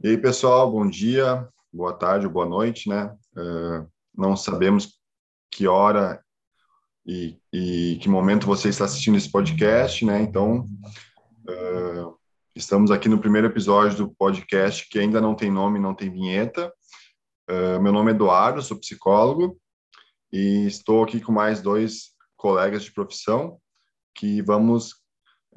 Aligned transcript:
E 0.00 0.10
aí, 0.10 0.16
pessoal, 0.16 0.70
bom 0.70 0.88
dia, 0.88 1.48
boa 1.72 1.92
tarde, 1.92 2.28
boa 2.28 2.46
noite, 2.46 2.88
né? 2.88 3.12
Uh, 3.36 3.84
não 4.16 4.36
sabemos 4.36 4.96
que 5.50 5.66
hora 5.66 6.24
e, 7.04 7.36
e, 7.52 7.98
que 8.00 8.08
momento 8.08 8.46
você 8.46 8.68
está 8.68 8.84
assistindo 8.84 9.16
esse 9.16 9.28
podcast, 9.28 10.04
né? 10.04 10.22
Então, 10.22 10.68
uh, 11.48 12.16
estamos 12.54 12.92
aqui 12.92 13.08
no 13.08 13.18
primeiro 13.18 13.48
episódio 13.48 13.98
do 13.98 14.14
podcast 14.14 14.88
que 14.88 15.00
ainda 15.00 15.20
não 15.20 15.34
tem 15.34 15.50
nome, 15.50 15.80
não 15.80 15.96
tem 15.96 16.12
vinheta. 16.12 16.72
Uh, 17.50 17.82
meu 17.82 17.92
nome 17.92 18.12
é 18.12 18.14
Eduardo, 18.14 18.62
sou 18.62 18.78
psicólogo 18.78 19.60
e 20.32 20.64
estou 20.64 21.02
aqui 21.02 21.20
com 21.20 21.32
mais 21.32 21.60
dois 21.60 22.12
colegas 22.36 22.84
de 22.84 22.92
profissão 22.92 23.58
que 24.14 24.42
vamos 24.42 24.97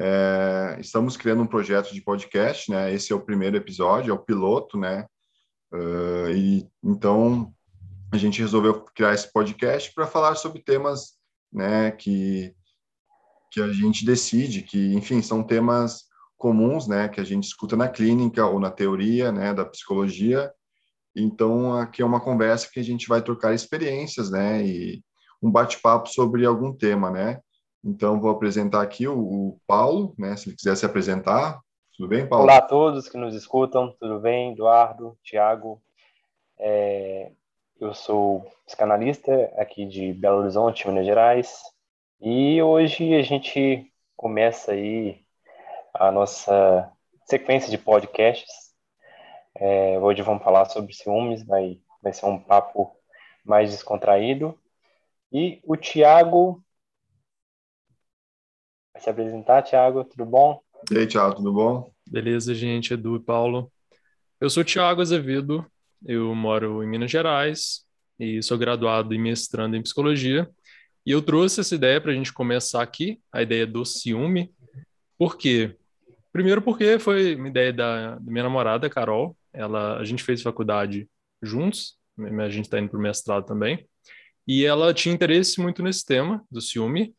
é, 0.04 0.78
estamos 0.80 1.16
criando 1.16 1.44
um 1.44 1.48
projeto 1.48 1.94
de 1.94 2.02
podcast, 2.02 2.72
né? 2.72 2.92
Esse 2.92 3.14
é 3.14 3.16
o 3.16 3.22
primeiro 3.22 3.56
episódio, 3.56 4.10
é 4.10 4.14
o 4.14 4.24
piloto, 4.24 4.76
né? 4.76 5.06
Uh, 5.72 6.32
e 6.32 6.68
então 6.84 7.54
a 8.12 8.18
gente 8.18 8.42
resolveu 8.42 8.84
criar 8.96 9.14
esse 9.14 9.32
podcast 9.32 9.94
para 9.94 10.08
falar 10.08 10.34
sobre 10.34 10.64
temas, 10.64 11.12
né? 11.54 11.92
Que 11.92 12.56
que 13.52 13.62
a 13.62 13.72
gente 13.72 14.04
decide, 14.04 14.64
que 14.64 14.92
enfim 14.96 15.22
são 15.22 15.44
temas 15.44 16.06
comuns, 16.36 16.88
né? 16.88 17.08
Que 17.08 17.22
a 17.22 17.24
gente 17.24 17.44
escuta 17.44 17.78
na 17.78 17.88
clínica 17.88 18.44
ou 18.44 18.60
na 18.60 18.72
teoria, 18.72 19.32
né? 19.32 19.54
Da 19.54 19.66
psicologia. 19.66 20.52
Então 21.16 21.78
aqui 21.78 22.02
é 22.02 22.06
uma 22.06 22.22
conversa 22.22 22.68
que 22.74 22.80
a 22.80 22.84
gente 22.84 23.08
vai 23.08 23.22
trocar 23.22 23.54
experiências, 23.54 24.32
né? 24.32 24.66
E 24.66 25.04
um 25.44 25.52
bate-papo 25.52 26.10
sobre 26.10 26.44
algum 26.44 26.74
tema, 26.74 27.12
né? 27.12 27.40
Então, 27.84 28.20
vou 28.20 28.30
apresentar 28.30 28.82
aqui 28.82 29.08
o, 29.08 29.18
o, 29.18 29.60
Paulo, 29.66 30.14
né, 30.18 30.36
se 30.38 30.50
ele 30.50 30.56
quiser 30.56 30.76
se 30.76 30.86
apresentar. 30.86 31.60
Tudo 31.98 32.08
bem, 32.08 32.28
Paulo? 32.28 32.46
Olá 32.46 32.58
a 32.58 32.62
todos 32.62 33.10
que 33.10 33.18
nos 33.18 33.34
escutam, 33.34 33.96
tudo 34.00 34.20
bem? 34.20 34.52
Eduardo, 34.52 35.18
Tiago. 35.24 35.82
É, 36.60 37.32
eu 37.80 37.94
sou 37.94 38.46
psicanalista 38.68 39.34
aqui 39.58 39.86
de 39.88 40.14
Belo 40.14 40.42
Horizonte, 40.42 40.88
Minas 40.88 41.06
Gerais. 41.06 41.60
E 42.22 42.62
hoje 42.62 43.16
a 43.16 43.24
gente 43.24 43.92
começa 44.16 44.74
aí 44.74 45.20
a 45.92 46.12
nossa 46.12 46.92
sequência 47.26 47.72
de 47.72 47.80
podcasts. 47.80 48.72
É, 49.56 49.98
hoje 49.98 50.22
vamos 50.22 50.44
falar 50.44 50.66
sobre 50.66 50.94
ciúmes, 50.94 51.44
vai, 51.44 51.80
vai 52.02 52.14
ser 52.14 52.28
um 52.28 52.40
papo 52.40 52.96
mais 53.44 53.72
descontraído. 53.72 54.56
E 55.32 55.60
o 55.66 55.76
Tiago 55.76 56.64
se 59.02 59.10
apresentar, 59.10 59.64
Thiago, 59.64 60.04
tudo 60.04 60.26
bom? 60.26 60.62
E 60.92 60.98
aí, 60.98 61.08
Thiago, 61.08 61.36
tudo 61.36 61.52
bom? 61.52 61.92
Beleza, 62.08 62.54
gente, 62.54 62.94
Edu 62.94 63.16
e 63.16 63.20
Paulo. 63.20 63.72
Eu 64.40 64.50
sou 64.50 64.64
Thiago 64.64 65.02
Azevedo, 65.02 65.66
eu 66.06 66.34
moro 66.36 66.84
em 66.84 66.88
Minas 66.88 67.10
Gerais 67.10 67.84
e 68.20 68.44
sou 68.44 68.58
graduado 68.58 69.14
e 69.14 69.18
mestrando 69.18 69.76
em 69.76 69.82
psicologia. 69.82 70.48
E 71.04 71.12
eu 71.12 71.22
trouxe 71.22 71.62
essa 71.62 71.74
ideia 71.74 72.00
para 72.00 72.12
a 72.12 72.14
gente 72.14 72.32
começar 72.32 72.84
aqui, 72.84 73.20
a 73.32 73.42
ideia 73.42 73.66
do 73.66 73.84
ciúme. 73.84 74.54
Por 75.18 75.36
quê? 75.36 75.76
Primeiro 76.32 76.62
porque 76.62 77.00
foi 77.00 77.36
uma 77.36 77.48
ideia 77.48 77.74
da, 77.74 78.16
da 78.16 78.32
minha 78.32 78.44
namorada, 78.44 78.88
Carol. 78.88 79.36
Ela, 79.52 79.98
a 79.98 80.06
gente 80.06 80.24
fez 80.24 80.44
faculdade 80.44 81.10
juntos, 81.42 81.98
a 82.20 82.50
gente 82.50 82.66
está 82.66 82.80
indo 82.80 82.90
para 82.90 83.00
o 83.00 83.02
mestrado 83.02 83.46
também. 83.46 83.84
E 84.48 84.64
ela 84.64 84.94
tinha 84.94 85.14
interesse 85.14 85.60
muito 85.60 85.82
nesse 85.82 86.06
tema 86.06 86.44
do 86.52 86.62
ciúme. 86.62 87.16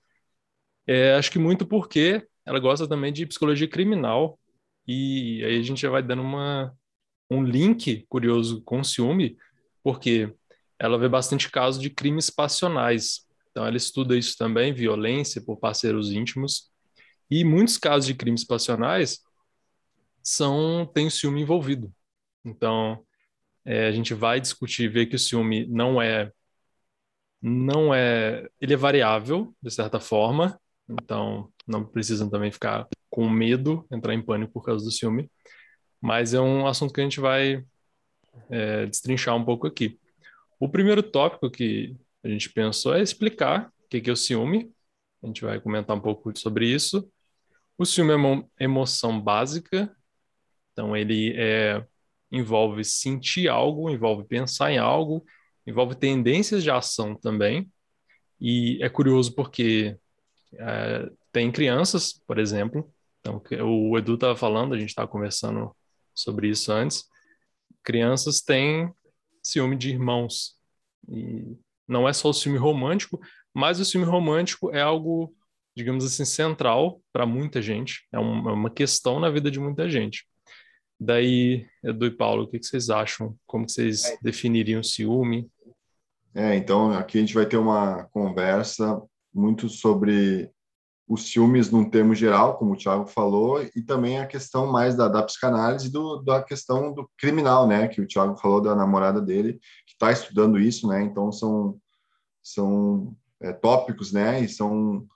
É, 0.86 1.14
acho 1.14 1.30
que 1.30 1.38
muito 1.38 1.66
porque 1.66 2.26
ela 2.44 2.58
gosta 2.58 2.88
também 2.88 3.12
de 3.12 3.26
psicologia 3.26 3.68
criminal, 3.68 4.38
e 4.86 5.42
aí 5.44 5.58
a 5.58 5.62
gente 5.62 5.80
já 5.80 5.90
vai 5.90 6.02
dando 6.02 6.22
uma, 6.22 6.76
um 7.30 7.42
link 7.42 8.04
curioso 8.08 8.62
com 8.62 8.80
o 8.80 8.84
ciúme, 8.84 9.36
porque 9.82 10.32
ela 10.78 10.98
vê 10.98 11.08
bastante 11.08 11.50
casos 11.50 11.80
de 11.80 11.90
crimes 11.90 12.30
passionais. 12.30 13.26
Então 13.50 13.66
ela 13.66 13.76
estuda 13.76 14.16
isso 14.16 14.36
também, 14.36 14.72
violência 14.72 15.40
por 15.44 15.58
parceiros 15.58 16.10
íntimos, 16.12 16.70
e 17.30 17.44
muitos 17.44 17.78
casos 17.78 18.06
de 18.06 18.14
crimes 18.14 18.44
passionais 18.44 19.20
são 20.22 20.86
tem 20.86 21.08
ciúme 21.10 21.42
envolvido. 21.42 21.92
Então 22.44 23.04
é, 23.64 23.86
a 23.88 23.92
gente 23.92 24.14
vai 24.14 24.40
discutir, 24.40 24.88
ver 24.88 25.06
que 25.06 25.16
o 25.16 25.18
ciúme 25.18 25.66
não 25.66 26.00
é 26.02 26.32
não 27.40 27.92
é 27.92 28.48
ele 28.60 28.74
é 28.74 28.76
variável 28.76 29.54
de 29.60 29.70
certa 29.70 29.98
forma 29.98 30.60
então, 30.88 31.50
não 31.66 31.84
precisam 31.84 32.28
também 32.28 32.50
ficar 32.50 32.86
com 33.10 33.28
medo, 33.28 33.86
entrar 33.90 34.14
em 34.14 34.22
pânico 34.22 34.52
por 34.52 34.64
causa 34.64 34.84
do 34.84 34.90
ciúme. 34.90 35.30
Mas 36.00 36.34
é 36.34 36.40
um 36.40 36.66
assunto 36.66 36.92
que 36.92 37.00
a 37.00 37.04
gente 37.04 37.20
vai 37.20 37.64
é, 38.50 38.86
destrinchar 38.86 39.36
um 39.36 39.44
pouco 39.44 39.66
aqui. 39.66 39.98
O 40.58 40.68
primeiro 40.68 41.02
tópico 41.02 41.50
que 41.50 41.96
a 42.24 42.28
gente 42.28 42.52
pensou 42.52 42.94
é 42.94 43.02
explicar 43.02 43.72
o 43.84 43.88
que 43.88 44.08
é 44.08 44.12
o 44.12 44.16
ciúme. 44.16 44.72
A 45.22 45.26
gente 45.26 45.42
vai 45.42 45.60
comentar 45.60 45.96
um 45.96 46.00
pouco 46.00 46.36
sobre 46.38 46.66
isso. 46.66 47.08
O 47.78 47.84
ciúme 47.84 48.12
é 48.12 48.16
uma 48.16 48.46
emoção 48.58 49.20
básica, 49.20 49.94
então 50.72 50.96
ele 50.96 51.34
é, 51.36 51.84
envolve 52.30 52.84
sentir 52.84 53.48
algo, 53.48 53.90
envolve 53.90 54.24
pensar 54.24 54.72
em 54.72 54.78
algo, 54.78 55.24
envolve 55.66 55.94
tendências 55.94 56.62
de 56.62 56.70
ação 56.70 57.14
também. 57.14 57.70
E 58.40 58.78
é 58.82 58.88
curioso 58.88 59.34
porque 59.34 59.96
é, 60.54 61.10
tem 61.32 61.50
crianças, 61.50 62.12
por 62.26 62.38
exemplo, 62.38 62.92
então, 63.22 63.40
o 63.64 63.96
Edu 63.96 64.14
estava 64.14 64.36
falando, 64.36 64.74
a 64.74 64.78
gente 64.78 64.88
estava 64.88 65.06
conversando 65.06 65.74
sobre 66.12 66.48
isso 66.48 66.72
antes. 66.72 67.04
Crianças 67.82 68.40
têm 68.40 68.92
ciúme 69.42 69.76
de 69.76 69.90
irmãos. 69.90 70.56
E 71.08 71.56
não 71.86 72.08
é 72.08 72.12
só 72.12 72.30
o 72.30 72.34
ciúme 72.34 72.58
romântico, 72.58 73.20
mas 73.54 73.78
o 73.78 73.84
ciúme 73.84 74.04
romântico 74.04 74.74
é 74.74 74.80
algo, 74.80 75.34
digamos 75.74 76.04
assim, 76.04 76.24
central 76.24 77.00
para 77.12 77.24
muita 77.24 77.62
gente. 77.62 78.06
É, 78.12 78.16
é 78.16 78.20
uma 78.20 78.70
questão 78.70 79.20
na 79.20 79.30
vida 79.30 79.50
de 79.50 79.60
muita 79.60 79.88
gente. 79.88 80.26
Daí, 80.98 81.66
Edu 81.82 82.06
e 82.06 82.10
Paulo, 82.10 82.44
o 82.44 82.48
que, 82.48 82.58
vocês 82.62 82.90
acham? 82.90 83.36
Como 83.46 83.68
vocês 83.68 84.04
é. 84.04 84.18
definiriam 84.20 84.80
o 84.80 84.84
ciúme? 84.84 85.48
É, 86.34 86.56
então 86.56 86.92
aqui 86.92 87.18
a 87.18 87.20
gente 87.20 87.34
vai 87.34 87.46
ter 87.46 87.56
uma 87.56 88.04
conversa 88.06 89.00
muito 89.32 89.68
sobre 89.68 90.50
os 91.12 91.30
ciúmes 91.30 91.70
num 91.70 91.88
termo 91.88 92.14
geral, 92.14 92.56
como 92.56 92.72
o 92.72 92.76
Thiago 92.76 93.06
falou, 93.06 93.62
e 93.76 93.82
também 93.82 94.18
a 94.18 94.26
questão 94.26 94.70
mais 94.70 94.94
da, 94.94 95.08
da 95.08 95.22
psicanálise 95.22 95.90
do, 95.90 96.22
da 96.22 96.42
questão 96.42 96.92
do 96.92 97.10
criminal, 97.18 97.66
né, 97.66 97.88
que 97.88 98.00
o 98.00 98.06
Thiago 98.06 98.36
falou 98.36 98.60
da 98.60 98.74
namorada 98.74 99.20
dele, 99.20 99.54
que 99.86 99.92
está 99.92 100.10
estudando 100.10 100.58
isso, 100.58 100.88
né, 100.88 101.02
então 101.02 101.30
são, 101.30 101.78
são 102.42 103.14
é, 103.40 103.52
tópicos, 103.52 104.12
né, 104.12 104.40
e 104.40 104.48
são 104.48 105.06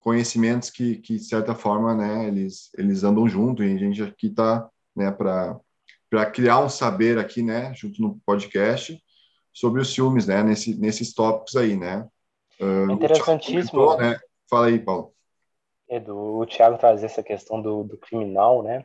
conhecimentos 0.00 0.70
que, 0.70 0.96
que, 0.96 1.16
de 1.16 1.24
certa 1.24 1.54
forma, 1.54 1.94
né, 1.94 2.26
eles, 2.26 2.70
eles 2.76 3.04
andam 3.04 3.28
junto, 3.28 3.62
e 3.62 3.74
a 3.74 3.78
gente 3.78 4.02
aqui 4.02 4.26
está, 4.28 4.68
né, 4.96 5.10
para 5.10 5.60
criar 6.32 6.64
um 6.64 6.68
saber 6.68 7.18
aqui, 7.18 7.42
né, 7.42 7.72
junto 7.74 8.00
no 8.02 8.18
podcast, 8.26 8.98
sobre 9.52 9.80
os 9.80 9.92
ciúmes, 9.92 10.26
né, 10.26 10.42
nesse, 10.42 10.74
nesses 10.74 11.14
tópicos 11.14 11.54
aí, 11.54 11.76
né, 11.76 12.08
Uh, 12.60 12.90
Interessantíssimo. 12.92 13.86
Comentou, 13.86 13.98
né? 13.98 14.20
Fala 14.48 14.66
aí, 14.66 14.78
Paulo. 14.78 15.12
Edu, 15.88 16.38
o 16.38 16.46
Thiago 16.46 16.78
trazer 16.78 17.06
essa 17.06 17.22
questão 17.22 17.60
do, 17.60 17.84
do 17.84 17.98
criminal, 17.98 18.62
né? 18.62 18.84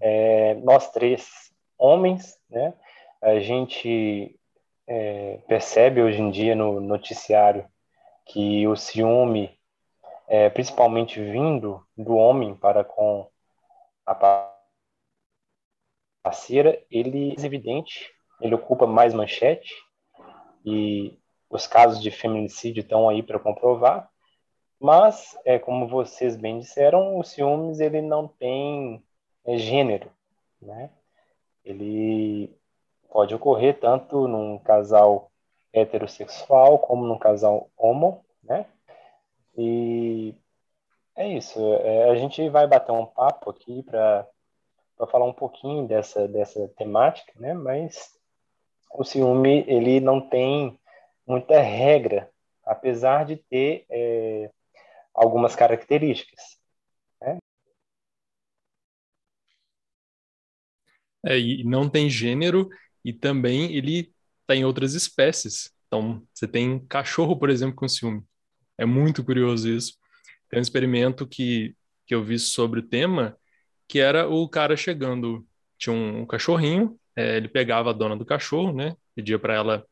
É, 0.00 0.54
nós 0.56 0.90
três, 0.90 1.28
homens, 1.76 2.38
né? 2.48 2.74
A 3.20 3.38
gente 3.40 4.38
é, 4.86 5.38
percebe 5.48 6.02
hoje 6.02 6.20
em 6.20 6.30
dia 6.30 6.54
no 6.54 6.80
noticiário 6.80 7.66
que 8.26 8.66
o 8.66 8.76
ciúme, 8.76 9.58
é, 10.26 10.50
principalmente 10.50 11.20
vindo 11.20 11.84
do 11.96 12.14
homem 12.14 12.54
para 12.54 12.84
com 12.84 13.28
a 14.06 14.50
parceira, 16.22 16.82
ele 16.90 17.34
é 17.38 17.44
evidente, 17.44 18.10
ele 18.40 18.54
ocupa 18.54 18.86
mais 18.86 19.14
manchete 19.14 19.74
e 20.64 21.18
os 21.50 21.66
casos 21.66 22.02
de 22.02 22.10
feminicídio 22.10 22.80
estão 22.80 23.08
aí 23.08 23.22
para 23.22 23.38
comprovar, 23.38 24.10
mas, 24.80 25.36
é 25.44 25.58
como 25.58 25.88
vocês 25.88 26.36
bem 26.36 26.60
disseram, 26.60 27.18
o 27.18 27.24
ciúmes 27.24 27.80
ele 27.80 28.00
não 28.00 28.28
tem 28.28 29.02
é, 29.44 29.58
gênero, 29.58 30.10
né? 30.62 30.90
Ele 31.64 32.56
pode 33.10 33.34
ocorrer 33.34 33.78
tanto 33.80 34.28
num 34.28 34.58
casal 34.58 35.32
heterossexual 35.72 36.78
como 36.78 37.04
num 37.04 37.18
casal 37.18 37.68
homo, 37.76 38.24
né? 38.42 38.66
E 39.56 40.32
é 41.16 41.26
isso. 41.26 41.60
É, 41.82 42.10
a 42.10 42.14
gente 42.14 42.48
vai 42.48 42.66
bater 42.66 42.92
um 42.92 43.04
papo 43.04 43.50
aqui 43.50 43.82
para 43.82 44.26
falar 45.10 45.24
um 45.24 45.32
pouquinho 45.32 45.88
dessa, 45.88 46.28
dessa 46.28 46.68
temática, 46.76 47.32
né? 47.36 47.52
Mas 47.52 48.16
o 48.92 49.02
ciúme 49.02 49.64
ele 49.66 49.98
não 49.98 50.20
tem 50.20 50.78
muita 51.28 51.60
regra, 51.60 52.30
apesar 52.64 53.26
de 53.26 53.36
ter 53.36 53.84
é, 53.90 54.50
algumas 55.14 55.54
características. 55.54 56.40
Né? 57.20 57.38
É, 61.26 61.38
e 61.38 61.62
não 61.64 61.88
tem 61.88 62.08
gênero 62.08 62.68
e 63.04 63.12
também 63.12 63.74
ele 63.76 64.12
está 64.40 64.56
em 64.56 64.64
outras 64.64 64.94
espécies. 64.94 65.70
Então, 65.86 66.26
você 66.32 66.48
tem 66.48 66.78
cachorro, 66.86 67.38
por 67.38 67.50
exemplo, 67.50 67.76
com 67.76 67.88
ciúme. 67.88 68.22
É 68.78 68.86
muito 68.86 69.24
curioso 69.24 69.68
isso. 69.68 69.94
Tem 70.48 70.58
um 70.58 70.62
experimento 70.62 71.26
que, 71.26 71.74
que 72.06 72.14
eu 72.14 72.24
vi 72.24 72.38
sobre 72.38 72.80
o 72.80 72.88
tema, 72.88 73.36
que 73.86 73.98
era 73.98 74.28
o 74.28 74.48
cara 74.48 74.76
chegando, 74.76 75.46
tinha 75.76 75.94
um, 75.94 76.20
um 76.20 76.26
cachorrinho, 76.26 76.98
é, 77.16 77.36
ele 77.36 77.48
pegava 77.48 77.90
a 77.90 77.92
dona 77.92 78.16
do 78.16 78.24
cachorro, 78.24 78.72
né? 78.72 78.96
Pedia 79.14 79.38
para 79.38 79.54
ela 79.54 79.86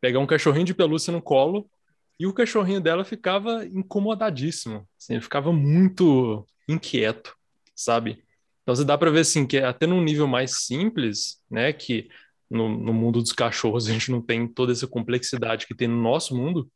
pegar 0.00 0.18
um 0.18 0.26
cachorrinho 0.26 0.64
de 0.64 0.74
pelúcia 0.74 1.12
no 1.12 1.22
colo 1.22 1.70
e 2.18 2.26
o 2.26 2.32
cachorrinho 2.32 2.80
dela 2.80 3.04
ficava 3.04 3.64
incomodadíssimo, 3.66 4.86
assim, 4.98 5.14
ele 5.14 5.22
ficava 5.22 5.52
muito 5.52 6.46
inquieto, 6.68 7.34
sabe? 7.74 8.22
Então 8.62 8.74
você 8.74 8.84
dá 8.84 8.96
para 8.96 9.10
ver 9.10 9.20
assim 9.20 9.46
que 9.46 9.58
até 9.58 9.86
num 9.86 10.02
nível 10.02 10.26
mais 10.26 10.64
simples, 10.64 11.42
né, 11.50 11.72
que 11.72 12.08
no, 12.48 12.68
no, 12.68 12.92
mundo 12.92 13.22
dos 13.22 13.32
cachorros 13.32 13.86
a 13.88 13.92
gente 13.92 14.10
não 14.10 14.20
tem 14.20 14.46
toda 14.46 14.72
essa 14.72 14.86
complexidade 14.86 15.66
que 15.66 15.74
tem 15.74 15.88
no 15.88 16.00
nosso 16.00 16.36
mundo, 16.36 16.70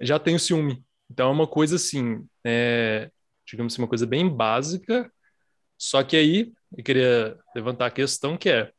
já 0.00 0.18
tem 0.18 0.34
o 0.34 0.38
ciúme. 0.38 0.84
Então 1.10 1.28
é 1.28 1.32
uma 1.32 1.46
coisa 1.46 1.76
assim, 1.76 2.26
é, 2.44 3.10
digamos 3.46 3.72
assim, 3.72 3.82
uma 3.82 3.88
coisa 3.88 4.06
bem 4.06 4.28
básica, 4.28 5.10
só 5.78 6.02
que 6.02 6.16
aí 6.16 6.52
eu 6.76 6.84
queria 6.84 7.38
levantar 7.54 7.86
a 7.86 7.90
questão 7.90 8.36
que 8.36 8.48
é 8.48 8.72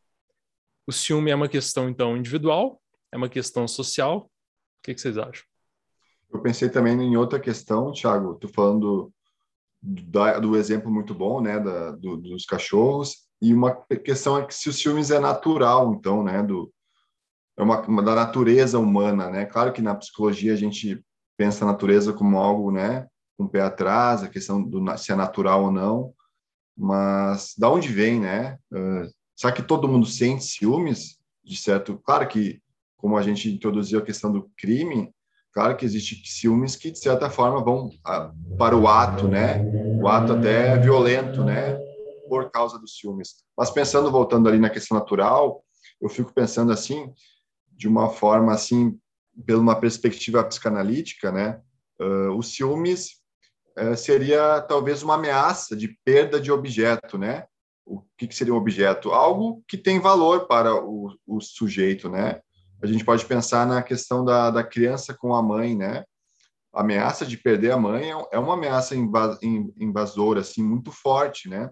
o 0.86 0.92
ciúme 0.92 1.32
é 1.32 1.36
uma 1.36 1.50
questão 1.50 1.90
então 1.90 2.16
individual, 2.16 2.82
é 3.12 3.18
uma 3.18 3.30
questão 3.30 3.68
social. 3.68 4.20
O 4.20 4.30
que, 4.84 4.94
que 4.94 5.02
vocês 5.02 5.18
acham? 5.18 5.44
Eu 6.32 6.42
pensei 6.42 6.70
também 6.70 7.00
em 7.00 7.16
outra 7.16 7.40
questão, 7.40 7.92
Thiago. 7.92 8.34
Estou 8.34 8.50
falando 8.50 9.12
do, 9.82 10.40
do, 10.42 10.58
exemplo 10.58 10.92
muito 10.92 11.14
bom, 11.14 11.42
né, 11.42 11.60
da, 11.60 11.92
do, 11.92 12.18
dos 12.18 12.46
cachorros. 12.46 13.28
E 13.42 13.54
uma 13.54 13.76
questão 14.04 14.38
é 14.38 14.46
que 14.46 14.54
se 14.54 14.70
os 14.70 14.80
ciúmes 14.80 15.12
é 15.12 15.20
natural, 15.20 15.94
então, 15.94 16.24
né, 16.24 16.44
do 16.44 16.72
é 17.58 17.64
uma, 17.64 17.82
uma, 17.88 18.04
da 18.04 18.14
natureza 18.14 18.78
humana, 18.78 19.32
né? 19.32 19.46
Claro 19.46 19.74
que 19.74 19.82
na 19.82 19.96
psicologia 19.96 20.54
a 20.54 20.56
gente 20.56 21.04
pensa 21.36 21.66
a 21.66 21.68
natureza 21.68 22.14
como 22.14 22.38
algo, 22.38 22.72
né, 22.72 23.08
com 23.36 23.46
um 23.46 23.48
pé 23.48 23.62
atrás, 23.62 24.22
a 24.22 24.30
questão 24.30 24.62
do 24.62 24.80
se 24.98 25.12
é 25.12 25.16
natural 25.16 25.64
ou 25.64 25.72
não. 25.72 26.14
Mas 26.78 27.56
da 27.58 27.70
onde 27.70 27.88
vem, 27.88 28.20
né? 28.20 28.60
Uh, 28.72 29.10
será 29.36 29.52
que 29.52 29.64
todo 29.64 29.88
mundo 29.88 30.06
sente 30.06 30.44
ciúmes? 30.44 31.18
De 31.44 31.58
certo, 31.58 32.00
claro 32.04 32.28
que 32.28 32.62
como 32.98 33.18
a 33.18 33.22
gente 33.22 33.50
introduziu 33.50 34.00
a 34.00 34.06
questão 34.06 34.32
do 34.32 34.50
crime, 34.58 35.14
Claro 35.58 35.76
que 35.76 35.86
existe 35.86 36.22
ciúmes 36.28 36.76
que, 36.76 36.92
de 36.92 37.00
certa 37.00 37.32
forma, 37.32 37.64
vão 37.64 37.90
ah, 38.06 38.32
para 38.60 38.78
o 38.78 38.88
ato, 38.88 39.28
né? 39.28 39.60
O 40.00 40.08
ato 40.08 40.34
até 40.34 40.78
violento, 40.78 41.44
né? 41.44 41.76
Por 42.30 42.52
causa 42.52 42.78
dos 42.78 42.96
ciúmes. 42.96 43.38
Mas 43.58 43.72
pensando, 43.72 44.12
voltando 44.12 44.48
ali 44.48 44.60
na 44.60 44.70
questão 44.70 44.96
natural, 44.96 45.66
eu 46.00 46.10
fico 46.10 46.32
pensando 46.32 46.72
assim, 46.72 47.12
de 47.72 47.88
uma 47.88 48.08
forma 48.08 48.54
assim, 48.54 49.00
pela 49.48 49.60
uma 49.60 49.76
perspectiva 49.76 50.44
psicanalítica, 50.44 51.32
né? 51.32 51.60
Uh, 52.00 52.38
os 52.38 52.54
ciúmes 52.54 53.14
uh, 53.80 53.98
seria 53.98 54.62
talvez 54.62 55.02
uma 55.02 55.16
ameaça 55.16 55.76
de 55.76 55.88
perda 56.06 56.40
de 56.40 56.52
objeto, 56.52 57.18
né? 57.18 57.46
O 57.84 58.04
que, 58.16 58.28
que 58.28 58.36
seria 58.36 58.54
um 58.54 58.58
objeto? 58.58 59.10
Algo 59.12 59.64
que 59.68 59.76
tem 59.76 60.00
valor 60.00 60.46
para 60.46 60.76
o, 60.76 61.18
o 61.26 61.42
sujeito, 61.42 62.10
né? 62.10 62.42
A 62.82 62.88
gente 62.88 63.04
pode 63.04 63.26
pensar 63.26 63.66
na 63.66 63.82
questão 63.82 64.24
da, 64.24 64.52
da 64.52 64.64
criança 64.64 65.14
com 65.14 65.34
a 65.36 65.42
mãe, 65.42 65.76
né? 65.76 66.04
A 66.74 66.82
ameaça 66.82 67.26
de 67.26 67.38
perder 67.38 67.72
a 67.72 67.78
mãe 67.78 68.12
é, 68.12 68.28
é 68.34 68.40
uma 68.40 68.54
ameaça 68.54 68.96
invasora, 68.96 70.42
assim, 70.42 70.64
muito 70.64 70.92
forte, 70.92 71.50
né? 71.50 71.70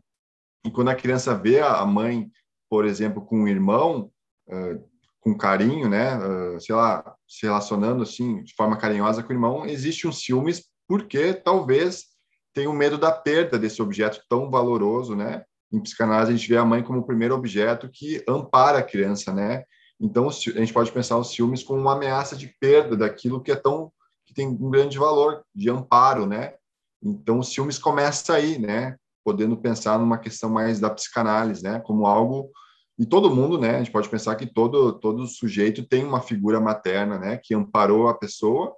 E 0.66 0.72
quando 0.72 0.90
a 0.90 0.96
criança 0.96 1.36
vê 1.36 1.60
a 1.60 1.86
mãe, 1.86 2.30
por 2.70 2.86
exemplo, 2.86 3.24
com 3.24 3.42
um 3.42 3.48
irmão, 3.48 4.10
uh, 4.48 4.84
com 5.20 5.38
carinho, 5.38 5.88
né? 5.88 6.18
Uh, 6.18 6.60
sei 6.60 6.76
lá, 6.76 7.16
se 7.28 7.46
relacionando, 7.46 8.02
assim, 8.02 8.44
de 8.44 8.54
forma 8.56 8.78
carinhosa 8.78 9.22
com 9.22 9.30
o 9.30 9.36
irmão, 9.36 9.66
existe 9.66 10.08
um 10.08 10.12
ciúmes 10.12 10.66
porque 10.88 11.34
talvez 11.34 12.06
tenha 12.54 12.70
o 12.70 12.74
medo 12.74 12.98
da 12.98 13.12
perda 13.12 13.60
desse 13.60 13.82
objeto 13.82 14.22
tão 14.28 14.50
valoroso, 14.50 15.16
né? 15.16 15.44
Em 15.72 15.82
psicanálise, 15.82 16.32
a 16.32 16.36
gente 16.36 16.50
vê 16.50 16.58
a 16.58 16.66
mãe 16.66 16.82
como 16.82 17.00
o 17.00 17.06
primeiro 17.06 17.36
objeto 17.36 17.90
que 17.92 18.24
ampara 18.28 18.80
a 18.80 18.84
criança, 18.84 19.34
né? 19.34 19.64
Então, 20.00 20.28
a 20.28 20.32
gente 20.32 20.74
pode 20.74 20.92
pensar 20.92 21.18
os 21.18 21.32
ciúmes 21.32 21.64
como 21.64 21.80
uma 21.80 21.94
ameaça 21.94 22.36
de 22.36 22.54
perda 22.60 22.98
daquilo 22.98 23.42
que 23.42 23.52
é 23.52 23.56
tão 23.56 23.92
que 24.26 24.34
tem 24.34 24.48
um 24.48 24.70
grande 24.70 24.98
valor 24.98 25.44
de 25.54 25.70
amparo, 25.70 26.26
né? 26.26 26.56
Então, 27.02 27.40
os 27.40 27.50
ciúmes 27.50 27.78
começa 27.78 28.34
aí, 28.34 28.58
né? 28.58 28.98
Podendo 29.24 29.56
pensar 29.56 30.00
numa 30.00 30.18
questão 30.18 30.50
mais 30.50 30.80
da 30.80 30.90
psicanálise, 30.90 31.64
né? 31.64 31.80
Como 31.80 32.08
algo 32.08 32.50
e 32.98 33.06
todo 33.06 33.34
mundo, 33.34 33.60
né? 33.60 33.76
A 33.76 33.78
gente 33.80 33.92
pode 33.92 34.10
pensar 34.10 34.36
que 34.36 34.46
todo 34.46 34.94
todo 34.94 35.28
sujeito 35.28 35.86
tem 35.86 36.04
uma 36.04 36.22
figura 36.22 36.60
materna, 36.60 37.20
né? 37.20 37.40
Que 37.42 37.54
amparou 37.54 38.08
a 38.08 38.14
pessoa. 38.14 38.74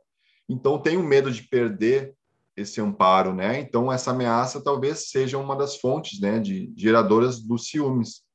Então, 0.49 0.77
tem 0.77 0.97
o 0.97 1.01
um 1.01 1.07
medo 1.07 1.31
de 1.31 1.47
perder 1.47 2.13
esse 2.55 2.81
amparo, 2.81 3.33
né? 3.33 3.59
Então, 3.59 3.91
essa 3.91 4.11
ameaça 4.11 4.61
talvez 4.61 5.09
seja 5.09 5.37
uma 5.37 5.55
das 5.55 5.77
fontes, 5.77 6.19
né? 6.19 6.39
De 6.39 6.73
geradoras 6.75 7.39
dos 7.39 7.67
ciúmes. 7.67 8.26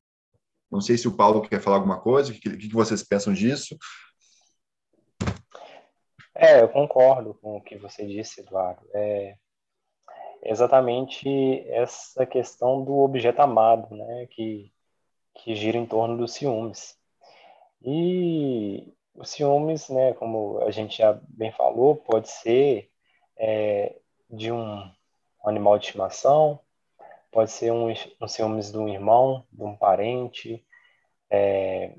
Não 0.72 0.80
sei 0.80 0.96
se 0.96 1.06
o 1.06 1.14
Paulo 1.14 1.42
quer 1.42 1.60
falar 1.60 1.76
alguma 1.76 2.00
coisa, 2.00 2.32
o 2.32 2.34
que, 2.34 2.56
que 2.56 2.72
vocês 2.72 3.02
pensam 3.02 3.34
disso? 3.34 3.76
É, 6.34 6.62
eu 6.62 6.68
concordo 6.70 7.34
com 7.34 7.58
o 7.58 7.60
que 7.60 7.76
você 7.76 8.06
disse, 8.06 8.40
Eduardo. 8.40 8.80
É 8.94 9.36
exatamente 10.42 11.28
essa 11.68 12.24
questão 12.24 12.82
do 12.82 13.00
objeto 13.00 13.40
amado, 13.40 13.94
né, 13.94 14.26
que, 14.30 14.72
que 15.34 15.54
gira 15.54 15.76
em 15.76 15.84
torno 15.84 16.16
dos 16.16 16.32
ciúmes. 16.32 16.96
E 17.82 18.94
os 19.14 19.28
ciúmes, 19.28 19.90
né, 19.90 20.14
como 20.14 20.58
a 20.62 20.70
gente 20.70 20.96
já 20.96 21.20
bem 21.28 21.52
falou, 21.52 21.96
pode 21.96 22.30
ser 22.30 22.90
é, 23.36 23.94
de 24.30 24.50
um 24.50 24.90
animal 25.44 25.78
de 25.78 25.84
estimação, 25.84 26.58
pode 27.32 27.50
ser 27.50 27.72
um, 27.72 27.92
um 28.20 28.28
ciúmes 28.28 28.70
de 28.70 28.78
um 28.78 28.86
irmão, 28.86 29.44
de 29.50 29.64
um 29.64 29.74
parente, 29.74 30.64
é, 31.30 31.96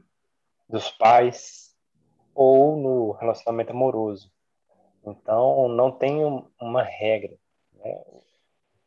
dos 0.69 0.91
pais 0.91 1.75
ou 2.35 2.77
no 2.77 3.12
relacionamento 3.13 3.71
amoroso. 3.71 4.31
Então, 5.03 5.68
não 5.68 5.91
tem 5.91 6.24
uma 6.62 6.83
regra. 6.83 7.35
Né? 7.74 8.03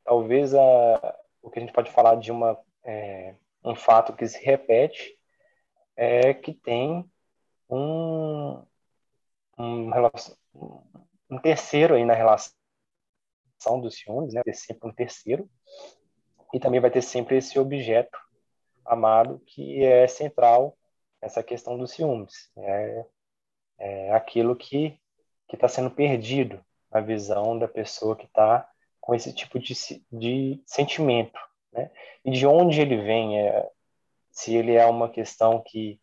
Talvez 0.05 0.55
a, 0.55 1.19
o 1.43 1.51
que 1.51 1.59
a 1.59 1.63
gente 1.63 1.73
pode 1.73 1.91
falar 1.91 2.15
de 2.15 2.31
uma, 2.31 2.59
é, 2.85 3.35
um 3.65 3.75
fato 3.75 4.15
que 4.15 4.27
se 4.27 4.43
repete 4.43 5.19
é 5.97 6.33
que 6.33 6.55
tem 6.55 7.05
um, 7.69 8.65
um, 9.59 9.91
um 11.29 11.39
terceiro 11.43 11.95
aí 11.95 12.05
na 12.05 12.15
relação 12.15 12.55
dos 13.81 13.97
ciúmes, 13.99 14.33
né? 14.33 14.43
Tem 14.45 14.55
sempre 14.55 14.89
um 14.89 14.93
terceiro 14.93 15.49
e 16.53 16.61
também 16.61 16.81
vai 16.81 16.91
ter 16.91 17.03
sempre 17.03 17.37
esse 17.37 17.59
objeto 17.59 18.19
amado 18.85 19.41
que 19.47 19.85
é 19.85 20.07
central 20.07 20.77
essa 21.21 21.43
questão 21.43 21.77
dos 21.77 21.93
ciúmes. 21.93 22.51
É, 22.57 23.07
é 23.79 24.13
aquilo 24.13 24.57
que 24.57 24.99
está 25.53 25.69
sendo 25.69 25.91
perdido 25.91 26.65
na 26.91 27.01
visão 27.01 27.59
da 27.59 27.69
pessoa 27.69 28.17
que 28.17 28.27
está 28.27 28.69
com 29.01 29.15
esse 29.15 29.33
tipo 29.33 29.59
de, 29.59 29.75
de 30.11 30.63
sentimento. 30.67 31.39
Né? 31.73 31.91
E 32.25 32.31
de 32.31 32.47
onde 32.47 32.81
ele 32.81 32.97
vem, 32.97 33.41
é, 33.41 33.71
se 34.31 34.55
ele 34.55 34.75
é 34.75 34.87
uma 34.87 35.09
questão 35.09 35.63
que, 35.65 36.01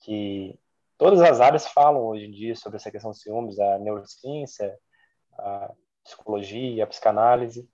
que 0.00 0.58
todas 0.96 1.20
as 1.20 1.40
áreas 1.40 1.66
falam 1.66 2.02
hoje 2.02 2.26
em 2.26 2.30
dia 2.30 2.54
sobre 2.54 2.76
essa 2.76 2.90
questão 2.90 3.10
dos 3.10 3.20
ciúmes, 3.20 3.58
a 3.58 3.78
neurociência, 3.78 4.76
a 5.38 5.72
psicologia, 6.04 6.84
a 6.84 6.86
psicanálise, 6.86 7.68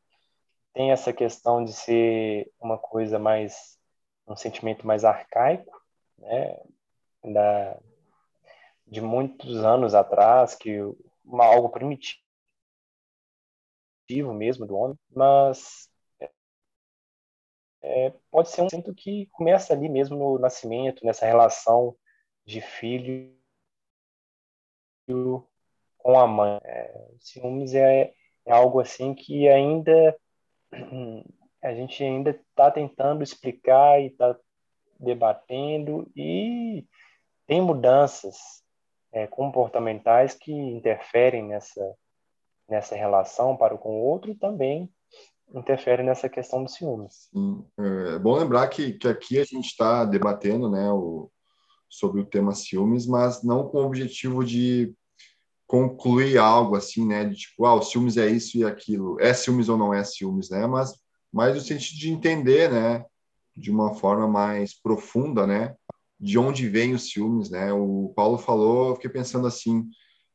tem 0.78 0.92
essa 0.92 1.12
questão 1.12 1.64
de 1.64 1.72
ser 1.72 2.52
uma 2.60 2.78
coisa 2.78 3.18
mais 3.18 3.76
um 4.28 4.36
sentimento 4.36 4.86
mais 4.86 5.04
arcaico, 5.04 5.76
né, 6.16 6.56
da, 7.24 7.76
de 8.86 9.00
muitos 9.00 9.56
anos 9.64 9.92
atrás, 9.92 10.54
que 10.54 10.78
uma, 11.24 11.46
algo 11.46 11.68
primitivo 11.68 12.22
mesmo 14.32 14.68
do 14.68 14.76
homem, 14.76 14.96
mas 15.10 15.90
é, 17.82 18.10
pode 18.30 18.48
ser 18.48 18.62
um 18.62 18.68
sentimento 18.68 18.94
que 18.94 19.26
começa 19.32 19.72
ali 19.72 19.88
mesmo 19.88 20.16
no 20.16 20.38
nascimento, 20.38 21.04
nessa 21.04 21.26
relação 21.26 21.96
de 22.46 22.60
filho 22.60 23.36
com 25.08 26.20
a 26.20 26.24
mãe. 26.24 26.60
É, 26.62 27.08
ciúmes 27.18 27.74
é, 27.74 28.14
é 28.46 28.52
algo 28.52 28.78
assim 28.78 29.12
que 29.12 29.48
ainda 29.48 30.16
a 31.62 31.74
gente 31.74 32.02
ainda 32.02 32.30
está 32.30 32.70
tentando 32.70 33.22
explicar 33.22 34.00
e 34.00 34.06
está 34.06 34.36
debatendo 34.98 36.10
e 36.16 36.84
tem 37.46 37.60
mudanças 37.60 38.36
é, 39.12 39.26
comportamentais 39.26 40.34
que 40.34 40.52
interferem 40.52 41.46
nessa 41.46 41.94
nessa 42.68 42.94
relação 42.94 43.56
para 43.56 43.76
com 43.78 43.98
o 43.98 44.04
outro 44.04 44.30
e 44.30 44.34
também 44.34 44.90
interfere 45.54 46.02
nessa 46.02 46.28
questão 46.28 46.62
dos 46.62 46.74
ciúmes. 46.74 47.28
Sim. 47.32 47.64
É 47.78 48.18
bom 48.18 48.36
lembrar 48.36 48.68
que, 48.68 48.92
que 48.92 49.08
aqui 49.08 49.38
a 49.38 49.44
gente 49.44 49.68
está 49.68 50.04
debatendo 50.04 50.70
né, 50.70 50.90
o, 50.90 51.30
sobre 51.88 52.20
o 52.20 52.26
tema 52.26 52.54
ciúmes, 52.54 53.06
mas 53.06 53.42
não 53.42 53.66
com 53.66 53.78
o 53.78 53.86
objetivo 53.86 54.44
de 54.44 54.94
concluir 55.68 56.38
algo 56.38 56.74
assim, 56.74 57.06
né, 57.06 57.26
de 57.26 57.36
tipo, 57.36 57.66
ah, 57.66 57.74
o 57.74 57.82
ciúmes 57.82 58.16
é 58.16 58.26
isso 58.26 58.56
e 58.56 58.64
aquilo, 58.64 59.20
é 59.20 59.34
ciúmes 59.34 59.68
ou 59.68 59.76
não 59.76 59.92
é 59.92 60.02
ciúmes, 60.02 60.48
né, 60.48 60.66
mas 60.66 60.94
mais 61.30 61.54
no 61.54 61.60
sentido 61.60 61.98
de 61.98 62.10
entender, 62.10 62.70
né, 62.70 63.04
de 63.54 63.70
uma 63.70 63.94
forma 63.94 64.26
mais 64.26 64.72
profunda, 64.72 65.46
né, 65.46 65.76
de 66.18 66.38
onde 66.38 66.66
vem 66.70 66.94
os 66.94 67.10
ciúmes, 67.10 67.50
né, 67.50 67.70
o 67.70 68.10
Paulo 68.16 68.38
falou, 68.38 68.88
eu 68.88 68.94
fiquei 68.94 69.10
pensando 69.10 69.46
assim, 69.46 69.86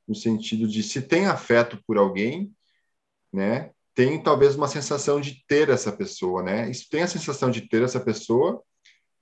no 0.08 0.14
sentido 0.14 0.68
de 0.68 0.84
se 0.84 1.02
tem 1.02 1.26
afeto 1.26 1.82
por 1.88 1.98
alguém, 1.98 2.54
né, 3.34 3.72
tem 3.96 4.22
talvez 4.22 4.56
uma 4.56 4.68
sensação 4.68 5.20
de 5.20 5.44
ter 5.48 5.68
essa 5.68 5.92
pessoa, 5.92 6.44
né, 6.44 6.70
isso 6.70 6.88
tem 6.92 7.02
a 7.02 7.08
sensação 7.08 7.50
de 7.50 7.62
ter 7.68 7.82
essa 7.82 8.00
pessoa, 8.00 8.62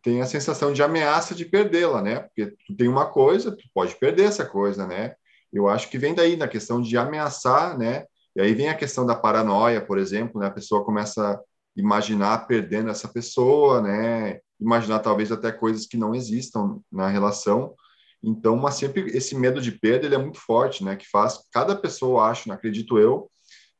tem 0.01 0.21
a 0.21 0.25
sensação 0.25 0.73
de 0.73 0.83
ameaça 0.83 1.33
de 1.33 1.45
perdê-la, 1.45 2.01
né, 2.01 2.19
porque 2.19 2.47
tu 2.67 2.75
tem 2.75 2.89
uma 2.89 3.05
coisa, 3.05 3.55
tu 3.55 3.63
pode 3.73 3.95
perder 3.95 4.25
essa 4.25 4.45
coisa, 4.45 4.85
né, 4.85 5.15
eu 5.51 5.67
acho 5.67 5.89
que 5.89 5.97
vem 5.97 6.13
daí, 6.13 6.35
na 6.35 6.47
questão 6.47 6.81
de 6.81 6.97
ameaçar, 6.97 7.77
né? 7.77 8.05
E 8.35 8.41
aí 8.41 8.53
vem 8.53 8.69
a 8.69 8.75
questão 8.75 9.05
da 9.05 9.15
paranoia, 9.15 9.81
por 9.81 9.97
exemplo, 9.97 10.39
né? 10.39 10.47
A 10.47 10.51
pessoa 10.51 10.85
começa 10.85 11.33
a 11.33 11.39
imaginar 11.75 12.47
perdendo 12.47 12.89
essa 12.89 13.07
pessoa, 13.07 13.81
né? 13.81 14.39
Imaginar 14.59 14.99
talvez 14.99 15.31
até 15.31 15.51
coisas 15.51 15.85
que 15.85 15.97
não 15.97 16.15
existam 16.15 16.79
na 16.91 17.07
relação. 17.07 17.75
Então, 18.23 18.55
mas 18.55 18.75
sempre 18.75 19.01
esse 19.15 19.35
medo 19.35 19.59
de 19.59 19.71
perda, 19.71 20.05
ele 20.05 20.15
é 20.15 20.17
muito 20.17 20.39
forte, 20.39 20.83
né? 20.83 20.95
Que 20.95 21.09
faz 21.09 21.39
cada 21.51 21.75
pessoa, 21.75 22.29
acho, 22.29 22.47
não 22.47 22.55
acredito 22.55 22.97
eu, 22.97 23.29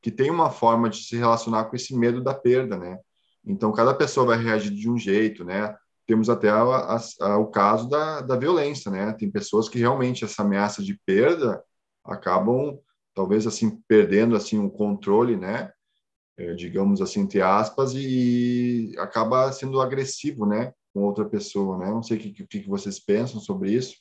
que 0.02 0.10
tem 0.10 0.30
uma 0.30 0.50
forma 0.50 0.90
de 0.90 0.98
se 0.98 1.16
relacionar 1.16 1.64
com 1.66 1.76
esse 1.76 1.96
medo 1.96 2.22
da 2.22 2.34
perda, 2.34 2.76
né? 2.76 2.98
Então, 3.44 3.72
cada 3.72 3.94
pessoa 3.94 4.26
vai 4.26 4.38
reagir 4.42 4.70
de 4.72 4.90
um 4.90 4.98
jeito, 4.98 5.44
né? 5.44 5.74
Temos 6.06 6.28
até 6.28 6.48
a, 6.48 6.62
a, 6.62 7.00
a, 7.20 7.38
o 7.38 7.46
caso 7.46 7.88
da, 7.88 8.20
da 8.20 8.36
violência, 8.36 8.90
né? 8.90 9.12
Tem 9.12 9.30
pessoas 9.30 9.68
que 9.68 9.78
realmente 9.78 10.24
essa 10.24 10.42
ameaça 10.42 10.82
de 10.82 10.98
perda 11.06 11.62
acabam 12.04 12.78
talvez 13.14 13.46
assim 13.46 13.80
perdendo 13.86 14.34
assim 14.34 14.58
o 14.58 14.70
controle, 14.70 15.36
né? 15.36 15.72
É, 16.36 16.54
digamos 16.54 17.00
assim 17.02 17.20
entre 17.20 17.42
aspas 17.42 17.92
e 17.94 18.94
acaba 18.98 19.52
sendo 19.52 19.80
agressivo, 19.80 20.46
né? 20.46 20.72
Com 20.92 21.02
outra 21.02 21.24
pessoa, 21.24 21.78
né? 21.78 21.86
Não 21.86 22.02
sei 22.02 22.18
o 22.18 22.20
que, 22.20 22.46
que, 22.46 22.60
que 22.60 22.68
vocês 22.68 22.98
pensam 22.98 23.40
sobre 23.40 23.72
isso. 23.72 23.96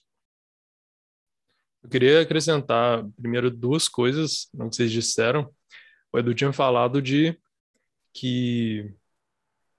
Eu 1.84 1.90
queria 1.90 2.22
acrescentar 2.22 3.06
primeiro 3.20 3.50
duas 3.50 3.88
coisas 3.88 4.48
no 4.54 4.70
que 4.70 4.76
vocês 4.76 4.92
disseram. 4.92 5.52
O 6.14 6.20
Edu 6.20 6.34
tinha 6.34 6.54
falado 6.54 7.02
de 7.02 7.38
que 8.14 8.94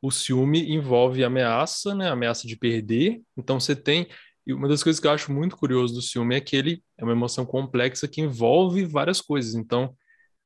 o 0.02 0.10
ciúme 0.10 0.72
envolve 0.72 1.22
ameaça, 1.22 1.94
né? 1.94 2.10
Ameaça 2.10 2.48
de 2.48 2.56
perder. 2.56 3.22
Então 3.36 3.60
você 3.60 3.76
tem. 3.76 4.08
E 4.44 4.52
uma 4.52 4.66
das 4.66 4.82
coisas 4.82 4.98
que 4.98 5.06
eu 5.06 5.12
acho 5.12 5.32
muito 5.32 5.56
curioso 5.56 5.94
do 5.94 6.02
ciúme 6.02 6.34
é 6.34 6.40
que 6.40 6.56
ele 6.56 6.82
é 6.98 7.04
uma 7.04 7.12
emoção 7.12 7.46
complexa 7.46 8.08
que 8.08 8.20
envolve 8.20 8.84
várias 8.84 9.20
coisas. 9.20 9.54
Então, 9.54 9.96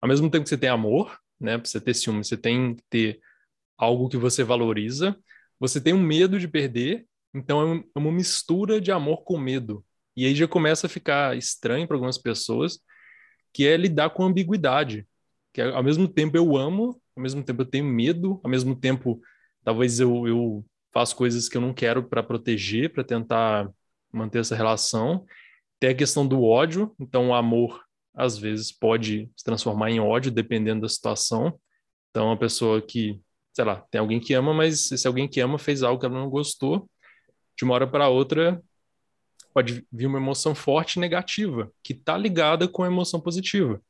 ao 0.00 0.08
mesmo 0.08 0.30
tempo 0.30 0.44
que 0.44 0.50
você 0.50 0.58
tem 0.58 0.68
amor, 0.68 1.18
né? 1.40 1.56
Pra 1.56 1.66
você 1.66 1.80
ter 1.80 1.94
ciúme, 1.94 2.22
você 2.22 2.36
tem 2.36 2.75
que 2.75 2.82
ter 2.90 3.20
algo 3.78 4.10
que 4.10 4.18
você 4.18 4.44
valoriza. 4.44 5.16
Você 5.58 5.80
tem 5.80 5.94
um 5.94 6.02
medo 6.02 6.38
de 6.38 6.46
perder. 6.46 7.06
Então, 7.34 7.82
é 7.94 7.98
uma 7.98 8.12
mistura 8.12 8.78
de 8.78 8.92
amor 8.92 9.25
com 9.25 9.38
medo. 9.38 9.82
E 10.14 10.26
aí 10.26 10.34
já 10.34 10.46
começa 10.46 10.86
a 10.86 10.90
ficar 10.90 11.36
estranho 11.36 11.86
para 11.86 11.96
algumas 11.96 12.18
pessoas, 12.18 12.78
que 13.54 13.66
é 13.66 13.76
lidar 13.76 14.10
com 14.10 14.25
ambiguidade. 14.25 15.06
Que 15.52 15.62
é, 15.62 15.70
ao 15.70 15.82
mesmo 15.82 16.06
tempo 16.06 16.36
eu 16.36 16.56
amo, 16.58 17.00
ao 17.16 17.22
mesmo 17.22 17.42
tempo 17.42 17.62
eu 17.62 17.66
tenho 17.66 17.86
medo, 17.86 18.38
ao 18.44 18.50
mesmo 18.50 18.76
tempo 18.76 19.20
talvez 19.66 19.99
eu, 19.99 20.28
eu 20.28 20.64
faço 20.94 21.16
coisas 21.16 21.49
que 21.49 21.56
eu 21.56 21.61
não 21.61 21.75
quero 21.75 22.04
para 22.04 22.23
proteger, 22.23 22.92
para 22.92 23.02
tentar 23.02 23.68
manter 24.12 24.38
essa 24.38 24.54
relação. 24.54 25.26
Tem 25.80 25.90
a 25.90 25.94
questão 25.94 26.25
do 26.25 26.44
ódio, 26.44 26.94
então 27.00 27.30
o 27.30 27.35
amor 27.35 27.85
às 28.14 28.38
vezes 28.38 28.70
pode 28.70 29.28
se 29.37 29.44
transformar 29.44 29.90
em 29.90 29.99
ódio 29.99 30.30
dependendo 30.30 30.82
da 30.82 30.88
situação. 30.88 31.58
Então 32.11 32.30
a 32.30 32.37
pessoa 32.37 32.80
que, 32.80 33.20
sei 33.52 33.64
lá, 33.64 33.85
tem 33.90 34.00
alguém 34.00 34.20
que 34.20 34.35
ama, 34.35 34.54
mas 34.54 34.92
esse 34.92 35.04
alguém 35.08 35.26
que 35.26 35.40
ama 35.40 35.58
fez 35.58 35.82
algo 35.82 35.99
que 35.99 36.06
ela 36.06 36.14
não 36.14 36.30
gostou, 36.30 36.88
de 37.58 37.64
uma 37.64 37.75
hora 37.75 37.88
para 37.88 38.08
outra 38.08 38.62
pode 39.52 39.85
vir 39.90 40.06
uma 40.06 40.18
emoção 40.18 40.54
forte 40.54 41.00
negativa, 41.00 41.73
que 41.82 41.92
está 41.92 42.16
ligada 42.16 42.68
com 42.68 42.85
a 42.85 42.87
emoção 42.87 43.20
positiva. 43.20 43.82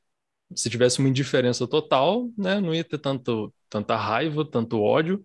Se 0.54 0.70
tivesse 0.70 1.00
uma 1.00 1.08
indiferença 1.10 1.66
total, 1.66 2.30
né, 2.38 2.60
não 2.60 2.74
ia 2.74 2.84
ter 2.84 2.98
tanto, 2.98 3.52
tanta 3.68 3.94
raiva, 3.94 4.42
tanto 4.42 4.80
ódio, 4.80 5.22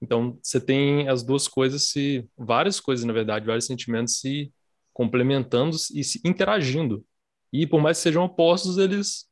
então, 0.00 0.38
você 0.42 0.60
tem 0.60 1.08
as 1.08 1.22
duas 1.22 1.48
coisas 1.48 1.88
se 1.88 2.28
várias 2.36 2.80
coisas, 2.80 3.04
na 3.04 3.12
verdade, 3.12 3.46
vários 3.46 3.66
sentimentos 3.66 4.18
se 4.20 4.52
complementando 4.92 5.76
e 5.94 6.04
se 6.04 6.20
interagindo. 6.24 7.04
E 7.52 7.66
por 7.66 7.80
mais 7.80 7.98
que 7.98 8.04
sejam 8.04 8.24
opostos, 8.24 8.78
eles 8.78 9.26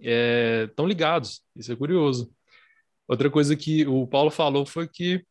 estão 0.00 0.84
é, 0.84 0.88
ligados. 0.88 1.42
Isso 1.56 1.72
é 1.72 1.76
curioso. 1.76 2.32
Outra 3.06 3.30
coisa 3.30 3.56
que 3.56 3.86
o 3.86 4.06
Paulo 4.06 4.30
falou 4.30 4.66
foi 4.66 4.88
que 4.88 5.24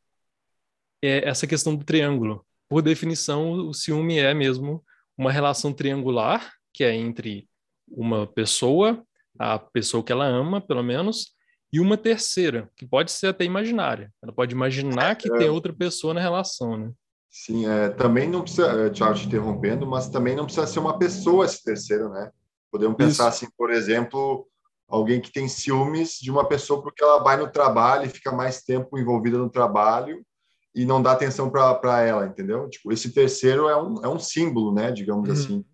é 1.02 1.28
essa 1.28 1.46
questão 1.48 1.76
do 1.76 1.86
triângulo. 1.86 2.46
Por 2.68 2.82
definição, 2.82 3.52
o 3.52 3.74
ciúme 3.74 4.20
é 4.20 4.34
mesmo 4.34 4.84
uma 5.18 5.32
relação 5.32 5.74
triangular, 5.74 6.54
que 6.74 6.84
é 6.84 6.94
entre 6.94 7.48
uma 7.88 8.28
pessoa, 8.28 9.06
a 9.40 9.58
pessoa 9.58 10.04
que 10.04 10.12
ela 10.12 10.26
ama, 10.26 10.60
pelo 10.60 10.84
menos, 10.84 11.37
e 11.72 11.80
uma 11.80 11.98
terceira, 11.98 12.70
que 12.76 12.86
pode 12.86 13.12
ser 13.12 13.28
até 13.28 13.44
imaginária. 13.44 14.12
Ela 14.22 14.32
pode 14.32 14.54
imaginar 14.54 15.16
que 15.16 15.32
é. 15.32 15.38
tem 15.38 15.50
outra 15.50 15.74
pessoa 15.74 16.14
na 16.14 16.22
relação, 16.22 16.78
né? 16.78 16.92
Sim, 17.30 17.68
é, 17.68 17.90
também 17.90 18.30
não 18.30 18.42
precisa, 18.42 18.68
é, 18.68 18.90
tchau, 18.90 19.14
te 19.14 19.28
interrompendo, 19.28 19.86
mas 19.86 20.10
também 20.10 20.36
não 20.36 20.46
precisa 20.46 20.66
ser 20.66 20.80
uma 20.80 20.98
pessoa 20.98 21.46
esse 21.46 21.64
terceiro, 21.64 22.10
né? 22.10 22.32
Podemos 22.72 22.96
pensar 22.96 23.30
Isso. 23.30 23.46
assim, 23.46 23.48
por 23.58 23.72
exemplo, 23.72 24.48
alguém 24.88 25.20
que 25.20 25.32
tem 25.32 25.48
ciúmes 25.48 26.18
de 26.20 26.32
uma 26.32 26.48
pessoa 26.48 26.82
porque 26.82 27.04
ela 27.04 27.22
vai 27.22 27.38
no 27.38 27.50
trabalho 27.52 28.06
e 28.06 28.10
fica 28.10 28.32
mais 28.32 28.64
tempo 28.64 28.98
envolvida 28.98 29.38
no 29.38 29.50
trabalho 29.50 30.26
e 30.74 30.86
não 30.86 31.02
dá 31.02 31.12
atenção 31.12 31.50
para 31.50 32.02
ela, 32.02 32.26
entendeu? 32.26 32.70
Tipo, 32.70 32.92
esse 32.92 33.12
terceiro 33.12 33.68
é 33.68 33.82
um, 33.82 34.06
é 34.06 34.08
um 34.08 34.20
símbolo, 34.20 34.74
né? 34.74 34.92
Digamos 34.92 35.28
uhum. 35.28 35.34
assim. 35.36 35.66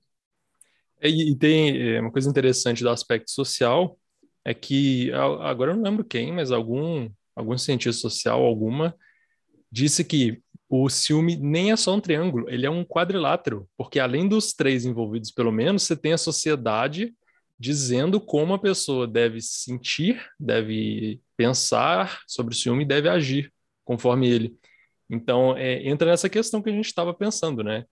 E, 1.01 1.31
e 1.31 1.35
tem 1.35 1.95
é, 1.95 2.01
uma 2.01 2.11
coisa 2.11 2.29
interessante 2.29 2.83
do 2.83 2.89
aspecto 2.89 3.29
social, 3.29 3.97
é 4.45 4.53
que 4.53 5.11
agora 5.13 5.71
eu 5.71 5.75
não 5.75 5.83
lembro 5.83 6.03
quem, 6.03 6.31
mas 6.31 6.51
algum 6.51 7.09
algum 7.35 7.57
cientista 7.57 8.01
social 8.01 8.43
alguma 8.43 8.95
disse 9.71 10.03
que 10.03 10.41
o 10.69 10.89
ciúme 10.89 11.35
nem 11.35 11.71
é 11.71 11.75
só 11.75 11.93
um 11.93 11.99
triângulo, 11.99 12.49
ele 12.49 12.65
é 12.65 12.69
um 12.69 12.83
quadrilátero, 12.83 13.69
porque 13.77 13.99
além 13.99 14.27
dos 14.27 14.53
três 14.53 14.85
envolvidos, 14.85 15.29
pelo 15.29 15.51
menos, 15.51 15.83
você 15.83 15.95
tem 15.95 16.13
a 16.13 16.17
sociedade 16.17 17.13
dizendo 17.59 18.19
como 18.19 18.53
a 18.53 18.59
pessoa 18.59 19.07
deve 19.07 19.39
sentir, 19.39 20.25
deve 20.39 21.21
pensar 21.37 22.21
sobre 22.27 22.53
o 22.53 22.57
ciúme 22.57 22.83
e 22.83 22.87
deve 22.87 23.07
agir 23.07 23.53
conforme 23.85 24.27
ele. 24.27 24.55
Então, 25.09 25.55
é, 25.55 25.87
entra 25.87 26.09
nessa 26.09 26.27
questão 26.27 26.61
que 26.61 26.69
a 26.69 26.73
gente 26.73 26.87
estava 26.87 27.13
pensando, 27.13 27.63
né? 27.63 27.85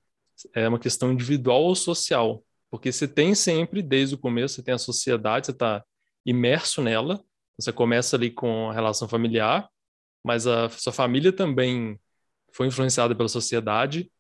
É 0.55 0.67
uma 0.67 0.79
questão 0.79 1.12
individual 1.12 1.62
ou 1.62 1.75
social, 1.75 2.43
porque 2.72 2.91
você 2.91 3.08
tem 3.08 3.36
sempre, 3.36 3.84
desde 3.84 4.15
o 4.15 4.17
começo, 4.17 4.55
você 4.55 4.63
tem 4.63 4.74
a 4.74 4.79
sociedade, 4.79 5.46
você 5.46 5.51
está 5.51 5.84
imerso 6.25 6.82
nela. 6.82 7.24
Você 7.60 7.72
começa 7.72 8.16
ali 8.16 8.32
com 8.32 8.70
a 8.70 8.74
relação 8.74 9.08
familiar, 9.08 9.70
mas 10.24 10.48
a 10.48 10.70
sua 10.70 10.94
família 10.94 11.32
também 11.32 12.00
foi 12.54 12.68
influenciada 12.68 13.16
pela 13.16 13.30
sociedade 13.30 14.12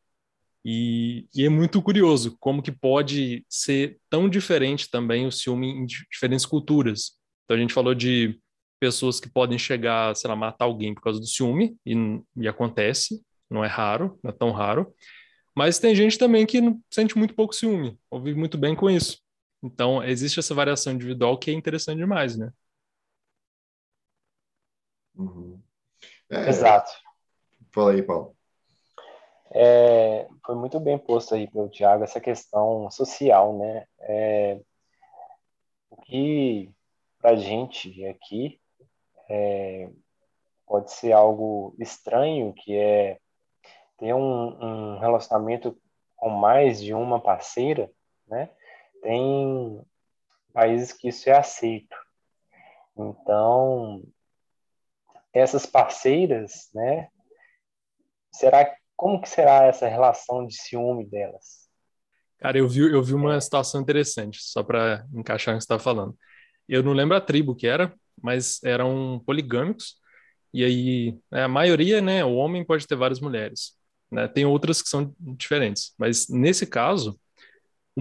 e, 0.63 1.27
e, 1.33 1.43
é 1.43 1.49
muito 1.49 1.81
curioso 1.81 2.37
como 2.39 2.61
que 2.61 2.71
pode 2.71 3.43
ser 3.49 3.99
tão 4.09 4.29
diferente 4.29 4.89
também 4.89 5.25
o 5.25 5.31
ciúme 5.31 5.67
em 5.67 5.85
diferentes 5.85 6.45
culturas. 6.45 7.13
Então 7.43 7.57
a 7.57 7.59
gente 7.59 7.73
falou 7.73 7.95
de 7.95 8.39
pessoas 8.79 9.19
que 9.19 9.29
podem 9.29 9.57
chegar, 9.57 10.15
sei 10.15 10.29
lá, 10.29 10.35
matar 10.35 10.65
alguém 10.65 10.93
por 10.93 11.01
causa 11.01 11.19
do 11.19 11.25
ciúme 11.25 11.75
e, 11.85 11.95
e 12.37 12.47
acontece, 12.47 13.21
não 13.49 13.63
é 13.63 13.67
raro, 13.67 14.19
não 14.23 14.29
é 14.29 14.33
tão 14.33 14.51
raro. 14.51 14.93
Mas 15.55 15.79
tem 15.79 15.95
gente 15.95 16.17
também 16.17 16.45
que 16.45 16.59
sente 16.89 17.17
muito 17.17 17.33
pouco 17.33 17.53
ciúme, 17.53 17.99
ou 18.09 18.21
vive 18.21 18.39
muito 18.39 18.57
bem 18.57 18.75
com 18.75 18.89
isso. 18.89 19.19
Então, 19.63 20.03
existe 20.03 20.39
essa 20.39 20.55
variação 20.55 20.93
individual 20.93 21.37
que 21.37 21.51
é 21.51 21.53
interessante 21.53 21.97
demais, 21.97 22.35
né? 22.35 22.51
Uhum. 25.15 25.61
É, 26.29 26.49
Exato. 26.49 26.91
Fala 27.71 27.91
aí, 27.91 28.01
Paulo. 28.01 28.35
É, 29.53 30.27
foi 30.45 30.55
muito 30.55 30.79
bem 30.79 30.97
posto 30.97 31.35
aí 31.35 31.47
pelo 31.47 31.69
Tiago 31.69 32.03
essa 32.03 32.21
questão 32.21 32.89
social, 32.89 33.57
né? 33.57 33.85
É, 33.99 34.59
o 35.89 35.97
que 35.97 36.71
para 37.19 37.31
a 37.31 37.35
gente 37.35 38.05
aqui 38.05 38.59
é, 39.29 39.89
pode 40.65 40.91
ser 40.91 41.11
algo 41.11 41.75
estranho, 41.77 42.53
que 42.53 42.75
é 42.75 43.19
ter 43.97 44.13
um, 44.13 44.95
um 44.95 44.99
relacionamento 44.99 45.77
com 46.15 46.29
mais 46.29 46.81
de 46.81 46.93
uma 46.93 47.19
parceira, 47.19 47.91
né? 48.27 48.49
Tem 49.01 49.81
países 50.53 50.93
que 50.93 51.09
isso 51.09 51.29
é 51.29 51.33
aceito. 51.33 51.95
Então, 52.97 54.03
essas 55.33 55.65
parceiras, 55.65 56.69
né? 56.73 57.09
Será 58.31 58.75
como 58.95 59.21
que 59.21 59.29
será 59.29 59.65
essa 59.65 59.87
relação 59.87 60.45
de 60.45 60.55
ciúme 60.55 61.05
delas? 61.05 61.69
Cara, 62.37 62.57
eu 62.57 62.67
vi, 62.67 62.79
eu 62.79 63.03
vi 63.03 63.13
uma 63.13 63.39
situação 63.39 63.81
interessante, 63.81 64.39
só 64.41 64.63
para 64.63 65.05
encaixar 65.13 65.53
o 65.53 65.57
que 65.57 65.61
você 65.61 65.65
está 65.65 65.79
falando. 65.79 66.17
Eu 66.67 66.81
não 66.81 66.93
lembro 66.93 67.15
a 67.15 67.21
tribo 67.21 67.55
que 67.55 67.67
era, 67.67 67.93
mas 68.21 68.61
eram 68.63 69.21
poligâmicos, 69.25 69.95
e 70.53 70.63
aí 70.63 71.19
né, 71.31 71.43
a 71.43 71.47
maioria, 71.47 72.01
né, 72.01 72.25
o 72.25 72.35
homem 72.35 72.65
pode 72.65 72.87
ter 72.87 72.95
várias 72.95 73.19
mulheres, 73.19 73.73
né? 74.11 74.27
Tem 74.27 74.45
outras 74.45 74.81
que 74.81 74.89
são 74.89 75.13
diferentes, 75.19 75.93
mas 75.97 76.27
nesse 76.29 76.65
caso, 76.65 77.19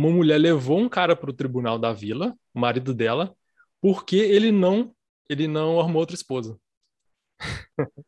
uma 0.09 0.16
mulher 0.16 0.38
levou 0.38 0.78
um 0.78 0.88
cara 0.88 1.14
para 1.14 1.30
o 1.30 1.35
tribunal 1.35 1.78
da 1.78 1.92
vila, 1.92 2.35
o 2.54 2.61
marido 2.61 2.95
dela, 2.95 3.35
porque 3.80 4.16
ele 4.16 4.50
não 4.50 4.95
ele 5.28 5.47
não 5.47 5.78
arrumou 5.78 6.00
outra 6.00 6.16
esposa. 6.16 6.59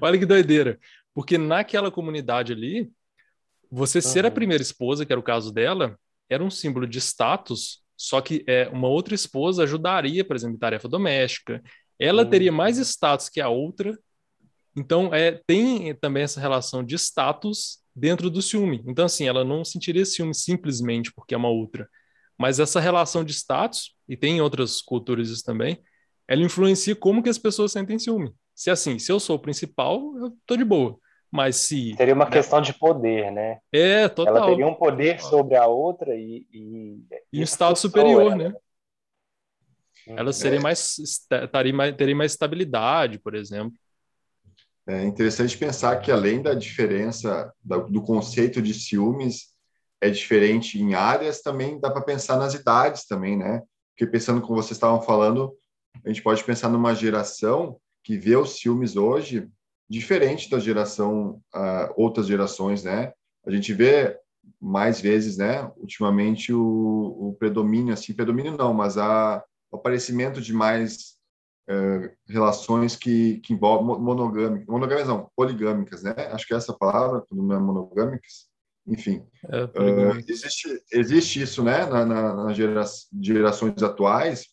Olha 0.00 0.18
que 0.18 0.24
doideira. 0.24 0.78
Porque 1.12 1.36
naquela 1.36 1.90
comunidade 1.90 2.52
ali, 2.52 2.90
você 3.70 4.00
ser 4.00 4.24
a 4.24 4.30
primeira 4.30 4.62
esposa, 4.62 5.04
que 5.04 5.12
era 5.12 5.20
o 5.20 5.24
caso 5.24 5.52
dela, 5.52 5.98
era 6.30 6.42
um 6.42 6.50
símbolo 6.50 6.86
de 6.86 6.98
status, 6.98 7.82
só 7.94 8.22
que 8.22 8.42
é, 8.46 8.68
uma 8.68 8.88
outra 8.88 9.14
esposa 9.14 9.64
ajudaria, 9.64 10.24
por 10.24 10.34
exemplo, 10.34 10.56
em 10.56 10.58
tarefa 10.58 10.88
doméstica. 10.88 11.62
Ela 11.98 12.22
uhum. 12.22 12.30
teria 12.30 12.52
mais 12.52 12.78
status 12.78 13.28
que 13.28 13.40
a 13.40 13.50
outra. 13.50 13.98
Então, 14.74 15.12
é, 15.14 15.42
tem 15.46 15.94
também 15.94 16.22
essa 16.22 16.40
relação 16.40 16.82
de 16.82 16.94
status 16.94 17.80
dentro 17.96 18.28
do 18.28 18.42
ciúme. 18.42 18.84
Então, 18.86 19.06
assim, 19.06 19.26
ela 19.26 19.42
não 19.42 19.64
sentiria 19.64 20.04
ciúme 20.04 20.34
simplesmente 20.34 21.10
porque 21.14 21.34
é 21.34 21.38
uma 21.38 21.48
outra. 21.48 21.88
Mas 22.38 22.60
essa 22.60 22.78
relação 22.78 23.24
de 23.24 23.32
status, 23.32 23.96
e 24.06 24.16
tem 24.16 24.36
em 24.36 24.40
outras 24.42 24.82
culturas 24.82 25.30
isso 25.30 25.42
também, 25.42 25.82
ela 26.28 26.42
influencia 26.42 26.94
como 26.94 27.22
que 27.22 27.30
as 27.30 27.38
pessoas 27.38 27.72
sentem 27.72 27.98
ciúme. 27.98 28.32
Se 28.54 28.70
assim, 28.70 28.98
se 28.98 29.10
eu 29.10 29.18
sou 29.18 29.36
o 29.36 29.40
principal, 29.40 30.00
eu 30.18 30.36
tô 30.44 30.56
de 30.56 30.64
boa. 30.64 30.98
Mas 31.30 31.56
se. 31.56 31.94
Seria 31.96 32.14
uma 32.14 32.28
questão 32.28 32.60
de 32.60 32.72
poder, 32.72 33.32
né? 33.32 33.58
É, 33.72 34.08
total. 34.08 34.36
Ela 34.36 34.46
teria 34.46 34.66
um 34.66 34.74
poder 34.74 35.20
sobre 35.20 35.56
a 35.56 35.66
outra 35.66 36.14
e. 36.14 36.46
E, 36.52 36.98
e 37.32 37.40
um 37.40 37.42
estado 37.42 37.76
superior, 37.76 38.32
ela. 38.32 38.36
né? 38.36 38.54
Ela 40.06 40.32
seria 40.32 40.58
é. 40.58 40.62
mais, 40.62 40.98
estaria 40.98 41.74
mais. 41.74 41.96
teria 41.96 42.14
mais 42.14 42.32
estabilidade, 42.32 43.18
por 43.18 43.34
exemplo. 43.34 43.76
É 44.88 45.04
interessante 45.04 45.58
pensar 45.58 45.96
que, 46.00 46.12
além 46.12 46.40
da 46.40 46.54
diferença 46.54 47.52
do 47.64 48.00
conceito 48.02 48.62
de 48.62 48.72
ciúmes, 48.72 49.48
é 50.00 50.08
diferente 50.10 50.80
em 50.80 50.94
áreas, 50.94 51.40
também 51.40 51.80
dá 51.80 51.90
para 51.90 52.02
pensar 52.02 52.36
nas 52.36 52.54
idades 52.54 53.04
também, 53.06 53.36
né? 53.36 53.62
Porque 53.90 54.06
pensando 54.10 54.40
como 54.40 54.62
vocês 54.62 54.76
estavam 54.76 55.02
falando, 55.02 55.52
a 56.04 56.08
gente 56.08 56.22
pode 56.22 56.44
pensar 56.44 56.68
numa 56.68 56.94
geração 56.94 57.78
que 58.04 58.16
vê 58.16 58.36
os 58.36 58.60
ciúmes 58.60 58.94
hoje 58.94 59.48
diferente 59.88 60.50
da 60.50 60.58
geração, 60.58 61.40
uh, 61.54 61.92
outras 61.96 62.26
gerações, 62.26 62.84
né? 62.84 63.12
A 63.44 63.50
gente 63.50 63.72
vê 63.72 64.16
mais 64.60 65.00
vezes, 65.00 65.36
né, 65.36 65.68
ultimamente 65.76 66.52
o, 66.52 66.60
o 66.60 67.36
predomínio, 67.38 67.92
assim, 67.92 68.12
predomínio 68.12 68.56
não, 68.56 68.72
mas 68.72 68.96
a, 68.96 69.42
o 69.70 69.76
aparecimento 69.76 70.40
de 70.40 70.52
mais 70.52 71.15
uh, 71.68 72.10
relações 72.28 72.96
que, 72.96 73.38
que 73.40 73.52
envolvem 73.54 73.86
monogâmicas, 73.86 74.66
monogâmicas 74.66 75.08
não, 75.08 75.30
poligâmicas, 75.36 76.02
né? 76.02 76.14
Acho 76.32 76.46
que 76.46 76.54
é 76.54 76.56
essa 76.56 76.72
palavra, 76.72 77.24
não 77.30 77.56
é 77.56 77.58
monogâmicas, 77.58 78.46
enfim. 78.86 79.24
É, 79.48 79.64
uh, 79.64 80.18
existe, 80.28 80.82
existe 80.92 81.42
isso, 81.42 81.62
né, 81.62 81.86
na, 81.86 82.04
na, 82.04 82.34
nas 82.34 82.56
gera, 82.56 82.84
gerações 83.20 83.82
atuais, 83.82 84.46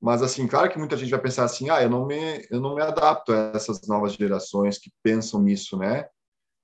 mas, 0.00 0.22
assim, 0.22 0.46
claro 0.46 0.70
que 0.70 0.78
muita 0.78 0.96
gente 0.96 1.10
vai 1.10 1.20
pensar 1.20 1.44
assim, 1.44 1.68
ah, 1.68 1.82
eu 1.82 1.90
não 1.90 2.06
me, 2.06 2.46
eu 2.50 2.58
não 2.60 2.74
me 2.74 2.80
adapto 2.80 3.32
a 3.32 3.52
essas 3.54 3.86
novas 3.86 4.14
gerações 4.14 4.78
que 4.78 4.90
pensam 5.02 5.42
nisso, 5.42 5.76
né? 5.76 6.06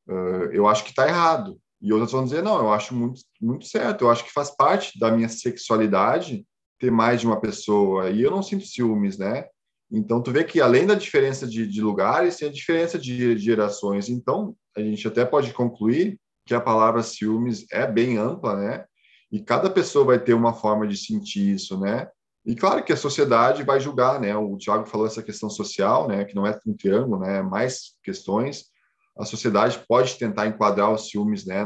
Uh, 0.09 0.51
eu 0.53 0.67
acho 0.67 0.83
que 0.85 0.91
está 0.91 1.07
errado. 1.07 1.61
E 1.81 1.93
outras 1.93 2.13
vão 2.13 2.25
dizer, 2.25 2.43
não, 2.43 2.59
eu 2.59 2.73
acho 2.73 2.95
muito, 2.95 3.21
muito 3.41 3.67
certo. 3.67 4.05
Eu 4.05 4.11
acho 4.11 4.25
que 4.25 4.33
faz 4.33 4.51
parte 4.57 4.99
da 4.99 5.11
minha 5.11 5.29
sexualidade 5.29 6.47
ter 6.79 6.91
mais 6.91 7.21
de 7.21 7.27
uma 7.27 7.39
pessoa. 7.39 8.09
E 8.09 8.23
eu 8.23 8.31
não 8.31 8.43
sinto 8.43 8.65
ciúmes, 8.65 9.19
né? 9.19 9.47
Então, 9.91 10.21
tu 10.23 10.33
vê 10.33 10.43
que 10.43 10.61
além 10.61 10.87
da 10.87 10.95
diferença 10.95 11.47
de, 11.47 11.67
de 11.67 11.81
lugares, 11.81 12.37
tem 12.37 12.49
a 12.49 12.53
diferença 12.53 12.99
de, 12.99 13.35
de 13.35 13.39
gerações. 13.39 14.09
Então, 14.09 14.57
a 14.77 14.81
gente 14.81 15.07
até 15.07 15.25
pode 15.25 15.53
concluir 15.53 16.19
que 16.45 16.55
a 16.55 16.61
palavra 16.61 17.03
ciúmes 17.03 17.67
é 17.71 17.87
bem 17.87 18.17
ampla, 18.19 18.57
né? 18.57 18.85
E 19.31 19.41
cada 19.41 19.69
pessoa 19.71 20.05
vai 20.05 20.19
ter 20.19 20.35
uma 20.35 20.55
forma 20.55 20.87
de 20.87 20.97
sentir 20.97 21.55
isso, 21.55 21.79
né? 21.79 22.09
E 22.45 22.55
claro 22.55 22.85
que 22.85 22.93
a 22.93 22.97
sociedade 22.97 23.65
vai 23.65 23.81
julgar, 23.81 24.21
né? 24.21 24.37
O 24.37 24.57
Tiago 24.57 24.87
falou 24.87 25.07
essa 25.07 25.23
questão 25.23 25.51
social, 25.51 26.07
né? 26.07 26.25
Que 26.25 26.35
não 26.35 26.47
é 26.47 26.57
um 26.65 26.77
triângulo, 26.77 27.19
né? 27.19 27.43
Mais 27.43 27.97
questões. 28.03 28.67
A 29.19 29.25
sociedade 29.25 29.85
pode 29.89 30.17
tentar 30.17 30.47
enquadrar 30.47 30.93
os 30.93 31.09
ciúmes, 31.09 31.45
né? 31.45 31.65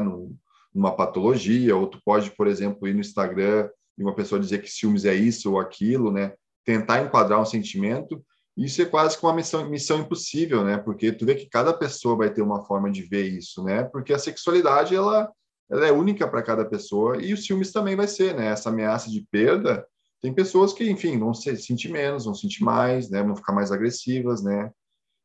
numa 0.73 0.95
patologia, 0.95 1.75
ou 1.75 1.85
tu 1.85 1.99
pode, 2.03 2.31
por 2.31 2.47
exemplo, 2.47 2.87
ir 2.87 2.93
no 2.93 3.01
Instagram 3.01 3.69
e 3.97 4.01
uma 4.01 4.15
pessoa 4.15 4.39
dizer 4.39 4.61
que 4.61 4.71
ciúmes 4.71 5.05
é 5.05 5.13
isso 5.13 5.51
ou 5.51 5.59
aquilo, 5.59 6.11
né? 6.11 6.33
Tentar 6.65 7.01
enquadrar 7.03 7.41
um 7.41 7.45
sentimento. 7.45 8.23
Isso 8.57 8.81
é 8.81 8.85
quase 8.85 9.17
que 9.17 9.25
uma 9.25 9.33
missão, 9.33 9.69
missão 9.69 9.99
impossível, 9.99 10.63
né? 10.63 10.77
Porque 10.77 11.11
tu 11.11 11.25
vê 11.25 11.35
que 11.35 11.49
cada 11.49 11.73
pessoa 11.73 12.17
vai 12.17 12.31
ter 12.31 12.41
uma 12.41 12.63
forma 12.65 12.91
de 12.91 13.01
ver 13.03 13.27
isso, 13.27 13.63
né? 13.63 13.83
Porque 13.83 14.13
a 14.13 14.19
sexualidade 14.19 14.95
ela, 14.95 15.31
ela 15.69 15.87
é 15.87 15.91
única 15.91 16.27
para 16.27 16.43
cada 16.43 16.65
pessoa 16.65 17.21
e 17.21 17.33
os 17.33 17.45
ciúmes 17.45 17.71
também 17.71 17.95
vai 17.95 18.07
ser, 18.07 18.35
né? 18.35 18.47
Essa 18.47 18.69
ameaça 18.69 19.09
de 19.09 19.25
perda 19.31 19.85
tem 20.21 20.33
pessoas 20.33 20.71
que, 20.73 20.89
enfim, 20.89 21.17
vão 21.17 21.33
se 21.33 21.55
sentir 21.57 21.89
menos, 21.89 22.25
vão 22.25 22.35
sentir 22.35 22.63
mais, 22.63 23.09
né? 23.09 23.23
Vão 23.23 23.35
ficar 23.35 23.53
mais 23.53 23.71
agressivas, 23.71 24.43
né? 24.43 24.71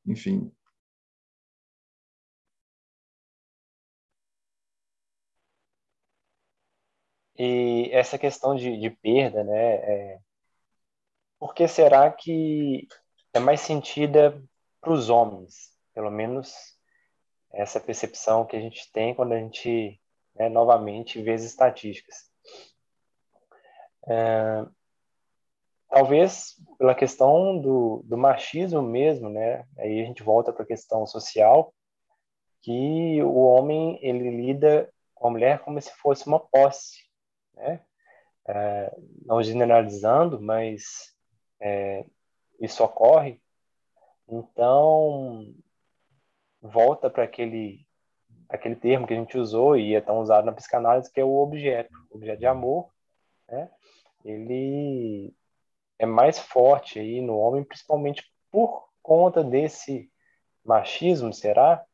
Enfim. 0.07 0.51
E 7.38 7.90
essa 7.92 8.18
questão 8.18 8.55
de, 8.57 8.79
de 8.79 8.90
perda, 8.90 9.44
né? 9.44 9.75
É... 9.77 10.25
Por 11.38 11.55
que 11.55 11.68
será 11.68 12.11
que 12.11 12.87
é 13.33 13.38
mais 13.38 13.61
sentida 13.61 14.42
para 14.81 14.92
os 14.92 15.11
homens? 15.11 15.70
Pelo 15.94 16.11
menos 16.11 16.77
essa 17.53 17.81
percepção 17.81 18.44
que 18.44 18.57
a 18.57 18.61
gente 18.61 18.90
tem 18.92 19.14
quando 19.14 19.33
a 19.33 19.38
gente, 19.38 20.01
né, 20.35 20.49
novamente, 20.49 21.20
vê 21.22 21.33
as 21.33 21.42
estatísticas. 21.42 22.31
É, 24.09 24.64
talvez 25.88 26.55
pela 26.79 26.94
questão 26.94 27.59
do, 27.59 28.03
do 28.05 28.16
machismo 28.16 28.83
mesmo, 28.83 29.29
né? 29.29 29.66
Aí 29.79 30.01
a 30.01 30.05
gente 30.05 30.22
volta 30.22 30.53
para 30.53 30.62
a 30.62 30.66
questão 30.66 31.07
social, 31.07 31.75
que 32.61 33.22
o 33.22 33.37
homem 33.42 33.99
ele 34.03 34.31
lida 34.31 34.92
com 35.14 35.29
a 35.29 35.31
mulher 35.31 35.61
como 35.61 35.81
se 35.81 35.90
fosse 35.92 36.27
uma 36.27 36.40
posse, 36.40 36.99
né? 37.55 37.81
É, 38.49 38.94
não 39.25 39.42
generalizando, 39.42 40.40
mas 40.40 41.15
é, 41.60 42.04
isso 42.60 42.82
ocorre. 42.84 43.40
Então 44.28 45.54
volta 46.60 47.08
para 47.08 47.24
aquele 47.24 47.86
aquele 48.48 48.76
termo 48.76 49.06
que 49.06 49.14
a 49.14 49.16
gente 49.16 49.36
usou 49.36 49.76
e 49.76 49.94
é 49.94 50.00
tão 50.00 50.20
usado 50.20 50.44
na 50.44 50.52
psicanálise 50.52 51.12
que 51.12 51.20
é 51.20 51.24
o 51.24 51.36
objeto, 51.36 51.90
o 52.10 52.16
objeto 52.16 52.38
de 52.38 52.46
amor, 52.46 52.90
né? 53.48 53.70
Ele 54.24 55.34
é 55.98 56.06
mais 56.06 56.38
forte 56.38 56.98
aí 56.98 57.20
no 57.20 57.38
homem, 57.38 57.64
principalmente 57.64 58.24
por 58.50 58.88
conta 59.02 59.42
desse 59.42 60.10
machismo, 60.64 61.32
será? 61.32 61.84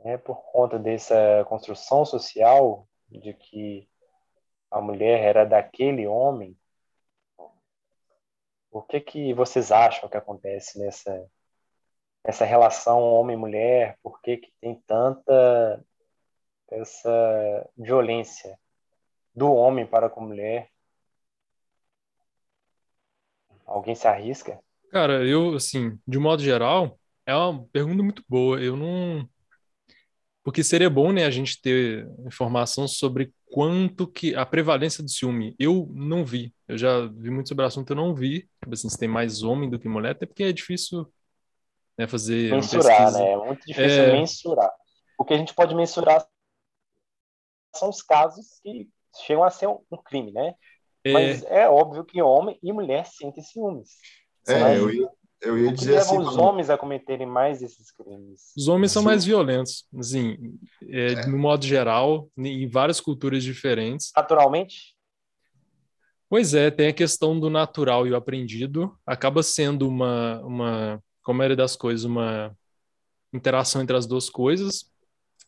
É, 0.00 0.16
por 0.16 0.42
conta 0.50 0.78
dessa 0.78 1.44
construção 1.46 2.04
social 2.04 2.88
de 3.08 3.34
que 3.34 3.88
a 4.70 4.80
mulher 4.80 5.20
era 5.20 5.44
daquele 5.44 6.06
homem. 6.06 6.56
O 8.70 8.82
que 8.82 9.00
que 9.00 9.34
vocês 9.34 9.72
acham 9.72 10.08
que 10.08 10.16
acontece 10.16 10.78
nessa 10.78 11.28
nessa 12.24 12.44
relação 12.44 13.00
homem-mulher? 13.00 13.98
Por 14.02 14.20
que 14.20 14.36
que 14.36 14.52
tem 14.60 14.74
tanta 14.86 15.82
essa 16.70 17.70
violência 17.76 18.58
do 19.34 19.52
homem 19.52 19.86
para 19.86 20.08
com 20.08 20.20
a 20.22 20.26
mulher? 20.26 20.70
Alguém 23.66 23.94
se 23.94 24.06
arrisca? 24.06 24.60
Cara, 24.90 25.24
eu, 25.24 25.54
assim, 25.54 25.98
de 26.06 26.18
modo 26.18 26.42
geral, 26.42 26.98
é 27.24 27.34
uma 27.34 27.64
pergunta 27.72 28.02
muito 28.02 28.24
boa. 28.28 28.60
Eu 28.60 28.76
não. 28.76 29.28
Porque 30.50 30.64
seria 30.64 30.90
bom, 30.90 31.12
né, 31.12 31.26
a 31.26 31.30
gente 31.30 31.62
ter 31.62 32.10
informação 32.26 32.88
sobre 32.88 33.32
quanto 33.52 34.04
que 34.04 34.34
a 34.34 34.44
prevalência 34.44 35.00
do 35.00 35.08
ciúme. 35.08 35.54
Eu 35.60 35.88
não 35.92 36.24
vi. 36.24 36.52
Eu 36.66 36.76
já 36.76 37.06
vi 37.06 37.30
muito 37.30 37.48
sobre 37.48 37.62
o 37.62 37.68
assunto, 37.68 37.90
eu 37.90 37.96
não 37.96 38.12
vi. 38.12 38.50
Tipo 38.60 38.74
assim, 38.74 38.88
se 38.88 38.98
tem 38.98 39.08
mais 39.08 39.44
homem 39.44 39.70
do 39.70 39.78
que 39.78 39.88
mulher, 39.88 40.10
até 40.10 40.26
porque 40.26 40.42
é 40.42 40.50
difícil 40.50 41.06
né, 41.96 42.08
fazer. 42.08 42.50
Mensurar, 42.50 43.12
né? 43.12 43.30
É 43.30 43.36
muito 43.36 43.64
difícil 43.64 44.02
é... 44.02 44.12
mensurar. 44.12 44.72
O 45.16 45.24
que 45.24 45.34
a 45.34 45.38
gente 45.38 45.54
pode 45.54 45.72
mensurar 45.72 46.26
são 47.76 47.88
os 47.88 48.02
casos 48.02 48.58
que 48.60 48.88
chegam 49.24 49.44
a 49.44 49.50
ser 49.50 49.68
um 49.68 50.02
crime, 50.04 50.32
né? 50.32 50.56
É... 51.04 51.12
Mas 51.12 51.44
é 51.44 51.68
óbvio 51.68 52.04
que 52.04 52.20
homem 52.20 52.58
e 52.60 52.72
mulher 52.72 53.06
sentem 53.06 53.44
ciúmes. 53.44 53.90
É, 54.48 54.76
eu 54.76 54.90
ia, 54.90 55.08
eu 55.40 55.58
ia 55.58 55.72
dizer 55.72 55.98
assim. 55.98 56.18
os 56.18 56.36
homens 56.36 56.68
a 56.68 56.76
cometerem 56.76 57.26
mais 57.26 57.62
esses 57.62 57.90
crimes? 57.90 58.52
Os 58.56 58.68
homens 58.68 58.92
são 58.92 59.02
mais 59.02 59.24
violentos, 59.24 59.86
assim, 59.98 60.36
é, 60.88 61.12
é. 61.12 61.26
no 61.26 61.38
modo 61.38 61.64
geral, 61.64 62.28
em 62.36 62.68
várias 62.68 63.00
culturas 63.00 63.42
diferentes. 63.42 64.12
Naturalmente? 64.14 64.94
Pois 66.28 66.54
é, 66.54 66.70
tem 66.70 66.88
a 66.88 66.92
questão 66.92 67.38
do 67.38 67.50
natural 67.50 68.06
e 68.06 68.12
o 68.12 68.16
aprendido. 68.16 68.96
Acaba 69.04 69.42
sendo 69.42 69.88
uma, 69.88 70.40
uma 70.42 71.02
como 71.22 71.42
era 71.42 71.56
das 71.56 71.74
coisas, 71.74 72.04
uma 72.04 72.56
interação 73.32 73.82
entre 73.82 73.96
as 73.96 74.06
duas 74.06 74.30
coisas. 74.30 74.90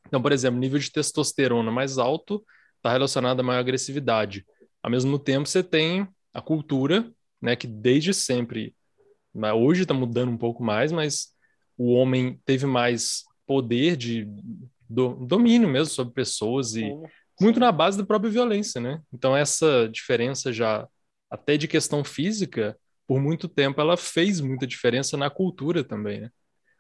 Então, 0.07 0.21
por 0.21 0.33
exemplo, 0.33 0.59
nível 0.59 0.79
de 0.79 0.91
testosterona 0.91 1.71
mais 1.71 1.99
alto 1.99 2.45
está 2.77 2.91
relacionado 2.91 3.41
a 3.41 3.43
maior 3.43 3.61
agressividade. 3.61 4.45
Ao 4.83 4.91
mesmo 4.91 5.19
tempo, 5.19 5.49
você 5.49 5.63
tem 5.63 6.09
a 6.35 6.41
cultura, 6.41 7.09
né, 7.41 7.55
que 7.55 7.67
desde 7.67 8.13
sempre 8.13 8.75
Hoje 9.35 9.83
está 9.83 9.95
mudando 9.95 10.31
um 10.31 10.37
pouco 10.37 10.63
mais, 10.63 10.93
mas 10.93 11.33
o 11.77 11.93
homem 11.93 12.41
teve 12.45 12.67
mais 12.67 13.25
poder 13.47 13.97
de 13.97 14.29
do, 14.89 15.15
domínio 15.27 15.69
mesmo 15.69 15.95
sobre 15.95 16.13
pessoas 16.13 16.75
e 16.75 16.81
Sim. 16.81 17.03
muito 17.41 17.59
na 17.59 17.73
base 17.73 17.97
da 17.97 18.05
própria 18.05 18.31
violência, 18.31 18.81
né? 18.81 19.01
Então 19.13 19.37
essa 19.37 19.89
diferença 19.89 20.53
já 20.53 20.87
até 21.31 21.57
de 21.57 21.67
questão 21.67 22.05
física, 22.05 22.77
por 23.07 23.21
muito 23.21 23.49
tempo 23.49 23.81
ela 23.81 23.97
fez 23.97 24.41
muita 24.41 24.67
diferença 24.67 25.17
na 25.17 25.31
cultura 25.31 25.83
também, 25.83 26.21
né? 26.21 26.31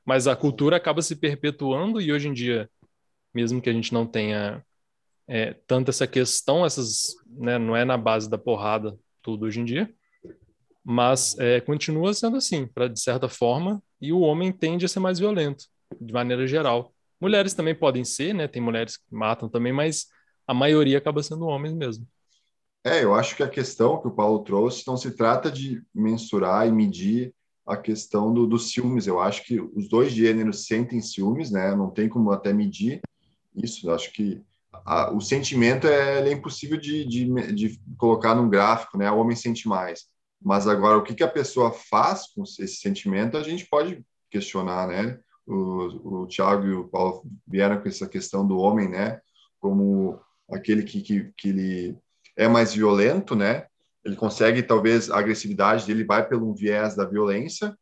Mas 0.04 0.26
a 0.26 0.36
cultura 0.36 0.76
acaba 0.76 1.00
se 1.00 1.16
perpetuando 1.16 2.00
e 2.00 2.12
hoje 2.12 2.28
em 2.28 2.32
dia, 2.32 2.68
mesmo 3.32 3.62
que 3.62 3.70
a 3.70 3.72
gente 3.72 3.94
não 3.94 4.06
tenha 4.06 4.62
é, 5.26 5.54
tanto 5.66 5.90
essa 5.90 6.06
questão, 6.06 6.66
essas, 6.66 7.14
né, 7.26 7.56
não 7.56 7.76
é 7.76 7.84
na 7.84 7.96
base 7.96 8.28
da 8.28 8.36
porrada 8.36 8.98
tudo 9.22 9.46
hoje 9.46 9.60
em 9.60 9.64
dia, 9.64 9.92
mas 10.84 11.36
é, 11.38 11.60
continua 11.60 12.12
sendo 12.14 12.36
assim, 12.36 12.66
pra, 12.66 12.88
de 12.88 13.00
certa 13.00 13.28
forma, 13.28 13.82
e 14.00 14.12
o 14.12 14.20
homem 14.20 14.52
tende 14.52 14.84
a 14.84 14.88
ser 14.88 15.00
mais 15.00 15.18
violento, 15.18 15.66
de 16.00 16.12
maneira 16.12 16.46
geral. 16.46 16.92
Mulheres 17.20 17.54
também 17.54 17.74
podem 17.74 18.04
ser, 18.04 18.34
né? 18.34 18.48
Tem 18.48 18.60
mulheres 18.60 18.96
que 18.96 19.04
matam 19.14 19.48
também, 19.48 19.72
mas 19.72 20.06
a 20.46 20.52
maioria 20.52 20.98
acaba 20.98 21.22
sendo 21.22 21.46
homens 21.46 21.72
mesmo. 21.72 22.06
É, 22.84 23.04
eu 23.04 23.14
acho 23.14 23.36
que 23.36 23.44
a 23.44 23.48
questão 23.48 24.00
que 24.00 24.08
o 24.08 24.14
Paulo 24.14 24.40
trouxe 24.40 24.84
não 24.86 24.96
se 24.96 25.12
trata 25.12 25.50
de 25.50 25.80
mensurar 25.94 26.66
e 26.66 26.72
medir 26.72 27.32
a 27.64 27.76
questão 27.76 28.34
do, 28.34 28.44
dos 28.44 28.72
ciúmes. 28.72 29.06
Eu 29.06 29.20
acho 29.20 29.44
que 29.44 29.60
os 29.60 29.88
dois 29.88 30.12
gêneros 30.12 30.66
sentem 30.66 31.00
ciúmes, 31.00 31.50
né? 31.50 31.74
Não 31.76 31.90
tem 31.90 32.08
como 32.08 32.32
até 32.32 32.52
medir 32.52 33.00
isso. 33.54 33.88
Eu 33.88 33.94
acho 33.94 34.12
que 34.12 34.42
a, 34.84 35.12
o 35.12 35.20
sentimento 35.20 35.86
é, 35.86 36.28
é 36.28 36.32
impossível 36.32 36.76
de, 36.76 37.04
de, 37.04 37.52
de, 37.54 37.80
colocar 37.96 38.34
num 38.34 38.48
gráfico, 38.48 38.98
né? 38.98 39.10
O 39.10 39.18
homem 39.18 39.36
sente 39.36 39.68
mais. 39.68 40.06
Mas 40.44 40.66
agora, 40.66 40.98
o 40.98 41.02
que, 41.02 41.14
que 41.14 41.22
a 41.22 41.28
pessoa 41.28 41.72
faz 41.72 42.26
com 42.34 42.42
esse 42.42 42.76
sentimento, 42.76 43.36
a 43.36 43.42
gente 43.42 43.66
pode 43.66 44.04
questionar, 44.30 44.88
né? 44.88 45.18
O, 45.46 46.22
o 46.22 46.26
Tiago 46.26 46.66
e 46.66 46.74
o 46.74 46.88
Paulo 46.88 47.22
vieram 47.46 47.80
com 47.80 47.88
essa 47.88 48.08
questão 48.08 48.46
do 48.46 48.58
homem, 48.58 48.88
né? 48.88 49.20
Como 49.60 50.18
aquele 50.50 50.82
que, 50.82 51.00
que, 51.00 51.32
que 51.36 51.48
ele 51.48 51.96
é 52.36 52.48
mais 52.48 52.74
violento, 52.74 53.36
né? 53.36 53.66
Ele 54.04 54.16
consegue, 54.16 54.62
talvez, 54.62 55.10
a 55.10 55.18
agressividade 55.18 55.86
dele 55.86 56.04
vai 56.04 56.26
pelo 56.26 56.54
viés 56.54 56.96
da 56.96 57.04
violência, 57.04 57.76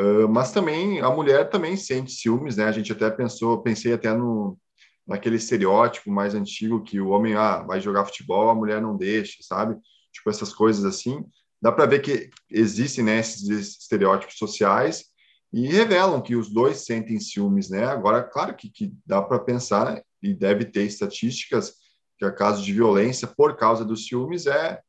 uh, 0.00 0.28
mas 0.28 0.50
também 0.50 1.00
a 1.00 1.10
mulher 1.10 1.50
também 1.50 1.76
sente 1.76 2.12
ciúmes, 2.12 2.56
né? 2.56 2.64
A 2.64 2.72
gente 2.72 2.92
até 2.92 3.10
pensou, 3.10 3.62
pensei 3.62 3.92
até 3.92 4.14
no 4.14 4.58
naquele 5.04 5.34
estereótipo 5.34 6.12
mais 6.12 6.32
antigo 6.32 6.84
que 6.84 7.00
o 7.00 7.08
homem 7.08 7.34
ah, 7.34 7.58
vai 7.62 7.80
jogar 7.80 8.04
futebol, 8.04 8.48
a 8.48 8.54
mulher 8.54 8.80
não 8.80 8.96
deixa, 8.96 9.38
sabe? 9.42 9.76
Tipo 10.12 10.30
essas 10.30 10.54
coisas 10.54 10.84
assim 10.84 11.26
dá 11.62 11.70
para 11.70 11.86
ver 11.86 12.00
que 12.00 12.28
existem 12.50 13.04
né, 13.04 13.20
esses 13.20 13.78
estereótipos 13.78 14.36
sociais 14.36 15.04
e 15.52 15.68
revelam 15.68 16.20
que 16.20 16.34
os 16.34 16.52
dois 16.52 16.84
sentem 16.84 17.20
ciúmes, 17.20 17.70
né? 17.70 17.84
Agora, 17.84 18.22
claro 18.22 18.56
que, 18.56 18.68
que 18.68 18.92
dá 19.06 19.22
para 19.22 19.38
pensar 19.38 19.94
né, 19.94 20.02
e 20.20 20.34
deve 20.34 20.64
ter 20.64 20.82
estatísticas 20.82 21.74
que 22.18 22.24
a 22.24 22.32
caso 22.32 22.62
de 22.62 22.72
violência 22.72 23.28
por 23.28 23.56
causa 23.56 23.84
dos 23.84 24.06
ciúmes 24.06 24.46
é 24.46 24.80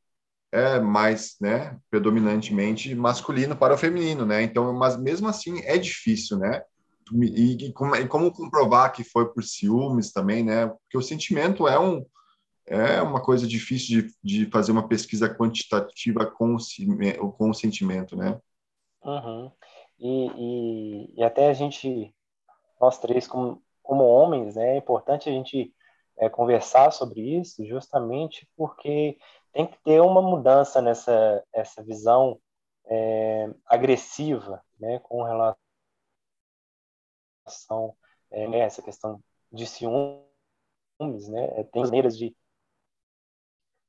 é 0.52 0.78
mais, 0.78 1.34
né, 1.40 1.76
predominantemente 1.90 2.94
masculino 2.94 3.56
para 3.56 3.74
o 3.74 3.76
feminino, 3.76 4.24
né? 4.24 4.40
Então, 4.40 4.72
mas 4.72 4.96
mesmo 4.96 5.26
assim 5.26 5.60
é 5.64 5.76
difícil, 5.76 6.38
né? 6.38 6.62
E, 7.12 7.66
e, 7.66 7.72
como, 7.72 7.96
e 7.96 8.06
como 8.06 8.32
comprovar 8.32 8.92
que 8.92 9.02
foi 9.02 9.26
por 9.32 9.42
ciúmes 9.42 10.12
também, 10.12 10.44
né? 10.44 10.68
Porque 10.68 10.96
o 10.96 11.02
sentimento 11.02 11.66
é 11.66 11.76
um 11.76 12.06
é 12.66 13.02
uma 13.02 13.22
coisa 13.22 13.46
difícil 13.46 14.02
de, 14.02 14.44
de 14.44 14.50
fazer 14.50 14.72
uma 14.72 14.88
pesquisa 14.88 15.32
quantitativa 15.32 16.26
com 16.26 16.56
o, 16.56 17.32
com 17.32 17.50
o 17.50 17.54
sentimento, 17.54 18.16
né? 18.16 18.40
Uhum. 19.02 19.52
E, 19.98 20.26
e, 20.26 21.14
e, 21.16 21.22
até 21.22 21.48
a 21.48 21.52
gente, 21.52 22.14
nós 22.80 22.98
três 22.98 23.26
como, 23.26 23.62
como 23.82 24.04
homens, 24.04 24.56
né, 24.56 24.74
é 24.74 24.76
importante 24.76 25.28
a 25.28 25.32
gente 25.32 25.72
é, 26.16 26.28
conversar 26.28 26.90
sobre 26.90 27.20
isso 27.38 27.64
justamente 27.66 28.48
porque 28.56 29.18
tem 29.52 29.66
que 29.66 29.76
ter 29.84 30.00
uma 30.00 30.22
mudança 30.22 30.80
nessa 30.80 31.44
essa 31.52 31.82
visão 31.82 32.40
é, 32.86 33.50
agressiva, 33.66 34.62
né, 34.78 34.98
com 35.00 35.22
relação 35.22 35.56
é, 38.30 38.48
né, 38.48 38.60
essa 38.60 38.82
questão 38.82 39.22
de 39.52 39.66
ciúmes, 39.66 40.24
né, 41.28 41.64
tem 41.72 41.82
maneiras 41.82 42.16
de 42.16 42.34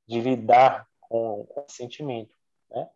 de 0.06 0.20
lidar 0.20 0.86
com, 1.00 1.44
com 1.46 1.60
o 1.60 1.66
sentimento. 1.68 2.34
Né? 2.70 2.88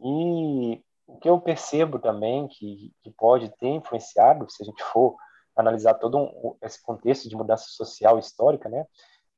E 0.00 0.82
o 1.06 1.18
que 1.18 1.28
eu 1.28 1.40
percebo 1.40 1.98
também 1.98 2.48
que, 2.48 2.92
que 3.02 3.10
pode 3.10 3.50
ter 3.56 3.68
influenciado, 3.68 4.50
se 4.50 4.62
a 4.62 4.66
gente 4.66 4.82
for 4.84 5.16
analisar 5.56 5.94
todo 5.94 6.18
um, 6.18 6.56
esse 6.62 6.82
contexto 6.82 7.28
de 7.28 7.36
mudança 7.36 7.64
social 7.68 8.18
histórica, 8.18 8.68
né, 8.68 8.86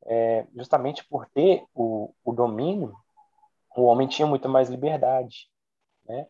é 0.06 0.46
justamente 0.54 1.04
por 1.08 1.26
ter 1.26 1.64
o, 1.74 2.14
o 2.24 2.32
domínio, 2.32 2.94
o 3.76 3.82
homem 3.82 4.08
tinha 4.08 4.26
muito 4.26 4.48
mais 4.48 4.70
liberdade, 4.70 5.50
né? 6.06 6.26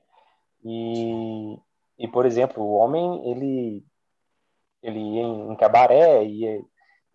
E, 0.64 1.56
e 1.98 2.08
por 2.08 2.26
exemplo, 2.26 2.64
o 2.64 2.74
homem 2.74 3.30
ele 3.30 3.86
ele 4.82 4.98
ia 4.98 5.22
em, 5.22 5.56
cabaré, 5.56 6.24
ia, 6.24 6.60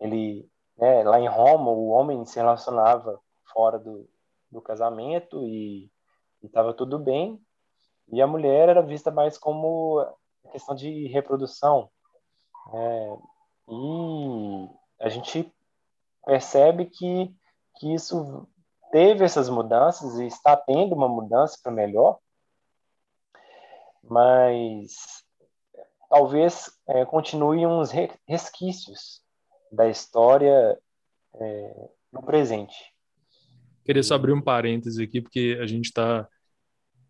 ele 0.00 0.48
né, 0.76 1.02
lá 1.02 1.20
em 1.20 1.28
Roma 1.28 1.70
o 1.70 1.88
homem 1.88 2.24
se 2.24 2.36
relacionava 2.36 3.20
fora 3.52 3.78
do, 3.78 4.08
do 4.50 4.60
casamento 4.60 5.46
e 5.46 5.90
estava 6.42 6.72
tudo 6.74 6.98
bem. 6.98 7.40
E 8.12 8.20
a 8.20 8.26
mulher 8.26 8.68
era 8.68 8.82
vista 8.82 9.10
mais 9.10 9.38
como 9.38 10.04
questão 10.50 10.74
de 10.74 11.06
reprodução. 11.08 11.90
É, 12.74 13.16
e 13.68 14.68
a 15.00 15.08
gente 15.08 15.52
percebe 16.24 16.86
que, 16.86 17.34
que 17.76 17.94
isso 17.94 18.46
teve 18.90 19.24
essas 19.24 19.48
mudanças 19.48 20.18
e 20.18 20.26
está 20.26 20.56
tendo 20.56 20.94
uma 20.94 21.08
mudança 21.08 21.58
para 21.62 21.72
melhor, 21.72 22.18
mas 24.02 25.24
talvez 26.08 26.70
é, 26.86 27.04
continue 27.06 27.66
uns 27.66 27.90
resquícios 28.28 29.22
da 29.70 29.88
história 29.88 30.78
é, 31.34 31.90
no 32.12 32.22
presente. 32.22 32.91
Queria 33.84 34.02
só 34.02 34.14
abrir 34.14 34.32
um 34.32 34.40
parêntese 34.40 35.02
aqui, 35.02 35.20
porque 35.20 35.58
a 35.60 35.66
gente 35.66 35.86
está 35.86 36.26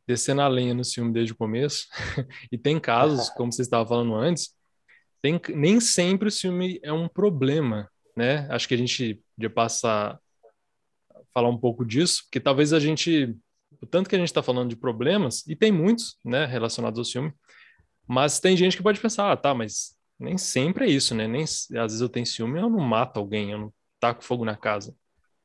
descendo 0.07 0.43
a 0.43 0.49
lenha 0.49 0.75
no 0.75 0.85
filme 0.85 1.13
desde 1.13 1.33
o 1.33 1.37
começo. 1.37 1.87
e 2.51 2.59
tem 2.59 2.79
casos, 2.81 3.29
como 3.37 3.53
você 3.53 3.63
estava 3.63 3.89
falando 3.89 4.15
antes, 4.15 4.55
tem, 5.21 5.41
nem 5.55 5.81
sempre 5.81 6.29
o 6.29 6.33
filme 6.33 6.81
é 6.83 6.93
um 6.93 7.09
problema, 7.09 7.89
né? 8.17 8.47
Acho 8.51 8.67
que 8.67 8.75
a 8.75 8.79
gente 8.79 9.23
podia 9.37 9.51
passar 9.51 10.19
falar 11.33 11.49
um 11.49 11.57
pouco 11.57 11.85
disso, 11.85 12.25
porque 12.25 12.39
talvez 12.39 12.73
a 12.73 12.79
gente, 12.79 13.35
o 13.81 13.87
tanto 13.87 14.09
que 14.09 14.15
a 14.15 14.19
gente 14.19 14.29
está 14.29 14.43
falando 14.43 14.69
de 14.69 14.77
problemas, 14.77 15.47
e 15.47 15.57
tem 15.57 15.73
muitos, 15.73 16.19
né, 16.23 16.45
relacionados 16.45 16.99
ao 16.99 17.05
filme, 17.05 17.33
mas 18.07 18.39
tem 18.39 18.57
gente 18.57 18.77
que 18.77 18.83
pode 18.83 19.01
pensar, 19.01 19.33
ah, 19.33 19.37
tá, 19.37 19.55
mas 19.55 19.97
nem 20.19 20.37
sempre 20.37 20.85
é 20.85 20.91
isso, 20.91 21.15
né? 21.15 21.27
Nem, 21.27 21.43
às 21.43 21.69
vezes 21.71 22.01
eu 22.01 22.09
tenho 22.09 22.27
ciúme, 22.27 22.61
eu 22.61 22.69
não 22.69 22.81
mato 22.81 23.19
alguém, 23.19 23.53
eu 23.53 23.59
não 23.59 23.75
taco 23.99 24.23
fogo 24.23 24.45
na 24.45 24.57
casa. 24.57 24.95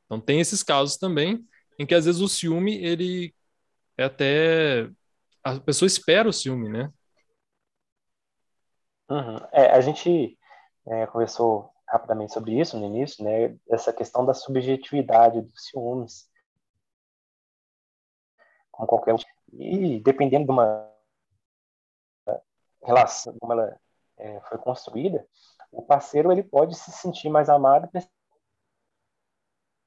Então 0.08 0.20
tem 0.20 0.40
esses 0.40 0.64
casos 0.64 0.98
também 0.98 1.46
em 1.78 1.86
que 1.86 1.94
às 1.94 2.06
vezes 2.06 2.22
o 2.22 2.28
ciúme 2.28 2.76
ele 2.84 3.36
é 3.98 4.06
até 4.06 4.90
a 5.44 5.60
pessoa 5.60 5.88
espera 5.88 6.28
o 6.28 6.34
ciúme, 6.34 6.70
né? 6.70 6.92
Uhum. 9.10 9.38
É, 9.52 9.72
a 9.72 9.80
gente 9.80 10.38
é, 10.86 11.06
conversou 11.08 11.72
rapidamente 11.88 12.34
sobre 12.34 12.60
isso 12.60 12.78
no 12.78 12.86
início, 12.86 13.24
né? 13.24 13.58
Essa 13.70 13.94
questão 13.94 14.26
da 14.26 14.34
subjetividade 14.34 15.42
dos 15.42 15.66
ciúmes, 15.66 16.30
como 18.72 18.88
qualquer 18.88 19.16
e 19.54 20.00
dependendo 20.02 20.46
de 20.46 20.52
uma 20.52 20.88
relação 22.84 23.36
como 23.40 23.54
ela 23.54 23.80
é, 24.18 24.40
foi 24.42 24.58
construída, 24.58 25.26
o 25.72 25.82
parceiro 25.82 26.32
ele 26.32 26.44
pode 26.44 26.76
se 26.76 26.92
sentir 26.92 27.30
mais 27.30 27.50
amado 27.50 27.90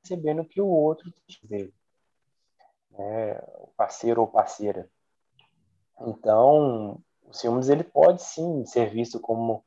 percebendo 0.00 0.44
que 0.44 0.60
o 0.60 0.66
outro 0.66 1.12
dele, 1.42 1.74
né? 2.90 3.38
o 3.58 3.68
parceiro 3.76 4.20
ou 4.20 4.26
parceira. 4.26 4.90
Então, 6.00 7.00
o 7.22 7.32
ciúmes 7.32 7.68
ele 7.68 7.84
pode 7.84 8.22
sim 8.22 8.64
ser 8.64 8.90
visto 8.90 9.20
como 9.20 9.64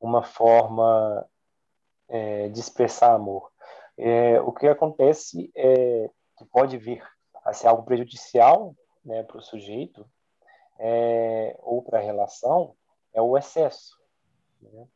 uma 0.00 0.22
forma 0.22 1.26
é, 2.08 2.48
de 2.48 2.60
expressar 2.60 3.14
amor. 3.14 3.50
É, 3.96 4.40
o 4.40 4.52
que 4.52 4.66
acontece 4.66 5.50
é 5.54 6.10
que 6.36 6.44
pode 6.46 6.76
vir 6.76 7.02
a 7.44 7.52
ser 7.52 7.68
algo 7.68 7.84
prejudicial 7.84 8.74
né, 9.04 9.22
para 9.22 9.38
o 9.38 9.42
sujeito 9.42 10.08
é, 10.78 11.56
ou 11.60 11.82
para 11.82 11.98
a 11.98 12.02
relação 12.02 12.74
é 13.12 13.20
o 13.20 13.36
excesso. 13.36 13.98
Né? 14.60 14.86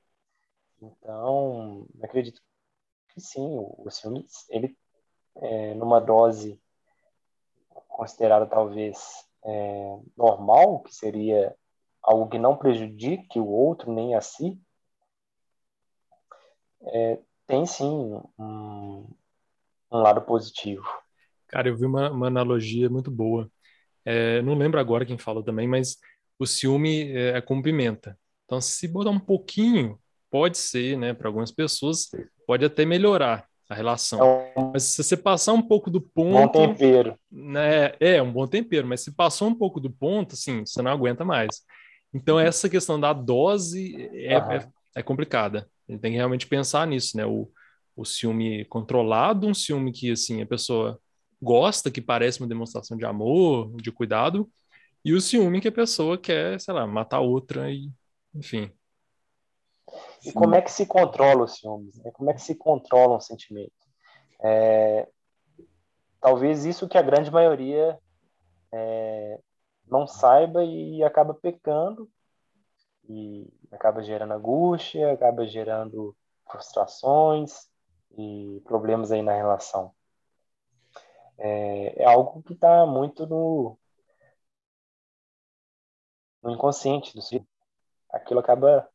Então, 0.80 1.86
acredito 2.02 2.42
que 3.18 3.24
sim, 3.24 3.58
o, 3.58 3.90
ciúme, 3.90 4.24
ele, 4.48 4.76
é, 5.36 5.74
numa 5.74 6.00
dose 6.00 6.60
considerada 7.88 8.46
talvez 8.46 8.96
é, 9.44 9.98
normal, 10.16 10.80
que 10.82 10.94
seria 10.94 11.54
algo 12.02 12.28
que 12.28 12.38
não 12.38 12.56
prejudique 12.56 13.38
o 13.38 13.46
outro 13.46 13.92
nem 13.92 14.14
a 14.14 14.20
si, 14.20 14.58
é, 16.80 17.18
tem 17.46 17.66
sim 17.66 17.86
um, 18.38 19.06
um, 19.90 19.98
lado 19.98 20.22
positivo. 20.22 20.84
Cara, 21.48 21.68
eu 21.68 21.76
vi 21.76 21.86
uma, 21.86 22.10
uma 22.10 22.28
analogia 22.28 22.88
muito 22.88 23.10
boa. 23.10 23.50
É, 24.04 24.40
não 24.42 24.54
lembro 24.54 24.78
agora 24.78 25.04
quem 25.04 25.18
falou 25.18 25.42
também, 25.42 25.66
mas 25.66 25.96
o 26.38 26.46
ciúme 26.46 27.10
é, 27.10 27.38
é 27.38 27.40
com 27.40 27.60
pimenta. 27.60 28.18
Então, 28.44 28.60
se 28.60 28.86
botar 28.86 29.10
um 29.10 29.18
pouquinho, 29.18 29.98
pode 30.30 30.58
ser, 30.58 30.96
né, 30.96 31.12
para 31.12 31.28
algumas 31.28 31.50
pessoas, 31.50 32.08
pode 32.46 32.64
até 32.64 32.84
melhorar 32.84 33.46
a 33.68 33.74
relação. 33.74 34.22
É 34.22 34.52
mas 34.72 34.84
se 34.84 35.02
você 35.02 35.16
passar 35.16 35.52
um 35.52 35.62
pouco 35.62 35.90
do 35.90 36.00
ponto. 36.00 36.52
Bom 36.52 36.68
tempero. 36.68 37.18
Né, 37.30 37.92
é, 38.00 38.22
um 38.22 38.32
bom 38.32 38.46
tempero, 38.46 38.86
mas 38.86 39.02
se 39.02 39.14
passou 39.14 39.48
um 39.48 39.54
pouco 39.54 39.80
do 39.80 39.90
ponto, 39.90 40.34
assim, 40.34 40.64
você 40.64 40.80
não 40.82 40.90
aguenta 40.90 41.24
mais. 41.24 41.62
Então, 42.12 42.36
uhum. 42.36 42.40
essa 42.40 42.68
questão 42.68 42.98
da 42.98 43.12
dose 43.12 44.10
é, 44.14 44.38
uhum. 44.38 44.52
é, 44.52 44.68
é 44.96 45.02
complicada. 45.02 45.68
A 45.88 45.92
gente 45.92 46.00
tem 46.00 46.12
que 46.12 46.16
realmente 46.16 46.46
pensar 46.46 46.86
nisso, 46.86 47.16
né? 47.16 47.26
O, 47.26 47.50
o 47.94 48.04
ciúme 48.04 48.64
controlado, 48.66 49.46
um 49.46 49.54
ciúme 49.54 49.92
que, 49.92 50.10
assim, 50.12 50.40
a 50.40 50.46
pessoa 50.46 50.98
gosta, 51.40 51.90
que 51.90 52.00
parece 52.00 52.40
uma 52.40 52.48
demonstração 52.48 52.96
de 52.96 53.04
amor, 53.04 53.74
de 53.76 53.92
cuidado, 53.92 54.48
e 55.04 55.12
o 55.12 55.20
ciúme 55.20 55.60
que 55.60 55.68
a 55.68 55.72
pessoa 55.72 56.18
quer, 56.18 56.60
sei 56.60 56.74
lá, 56.74 56.86
matar 56.86 57.20
outra 57.20 57.70
e, 57.70 57.90
enfim. 58.34 58.70
E 60.24 60.32
como 60.32 60.54
é 60.54 60.62
que 60.62 60.70
se 60.70 60.86
controla 60.86 61.44
os 61.44 61.56
ciúmes? 61.56 61.96
Né? 62.02 62.10
Como 62.12 62.30
é 62.30 62.34
que 62.34 62.42
se 62.42 62.54
controla 62.54 63.16
um 63.16 63.20
sentimento? 63.20 63.72
É, 64.40 65.08
talvez 66.20 66.64
isso 66.64 66.88
que 66.88 66.98
a 66.98 67.02
grande 67.02 67.30
maioria 67.30 67.98
é, 68.72 69.40
não 69.86 70.06
saiba 70.06 70.64
e 70.64 71.02
acaba 71.02 71.34
pecando 71.34 72.08
e 73.08 73.46
acaba 73.72 74.02
gerando 74.02 74.32
angústia, 74.34 75.12
acaba 75.12 75.46
gerando 75.46 76.16
frustrações 76.50 77.68
e 78.16 78.60
problemas 78.64 79.10
aí 79.10 79.22
na 79.22 79.32
relação. 79.32 79.92
É, 81.38 82.02
é 82.02 82.04
algo 82.04 82.42
que 82.42 82.52
está 82.52 82.84
muito 82.84 83.26
no, 83.26 83.78
no 86.42 86.50
inconsciente 86.50 87.14
do 87.14 87.22
ser. 87.22 87.44
Aquilo 88.10 88.40
acaba 88.40 88.88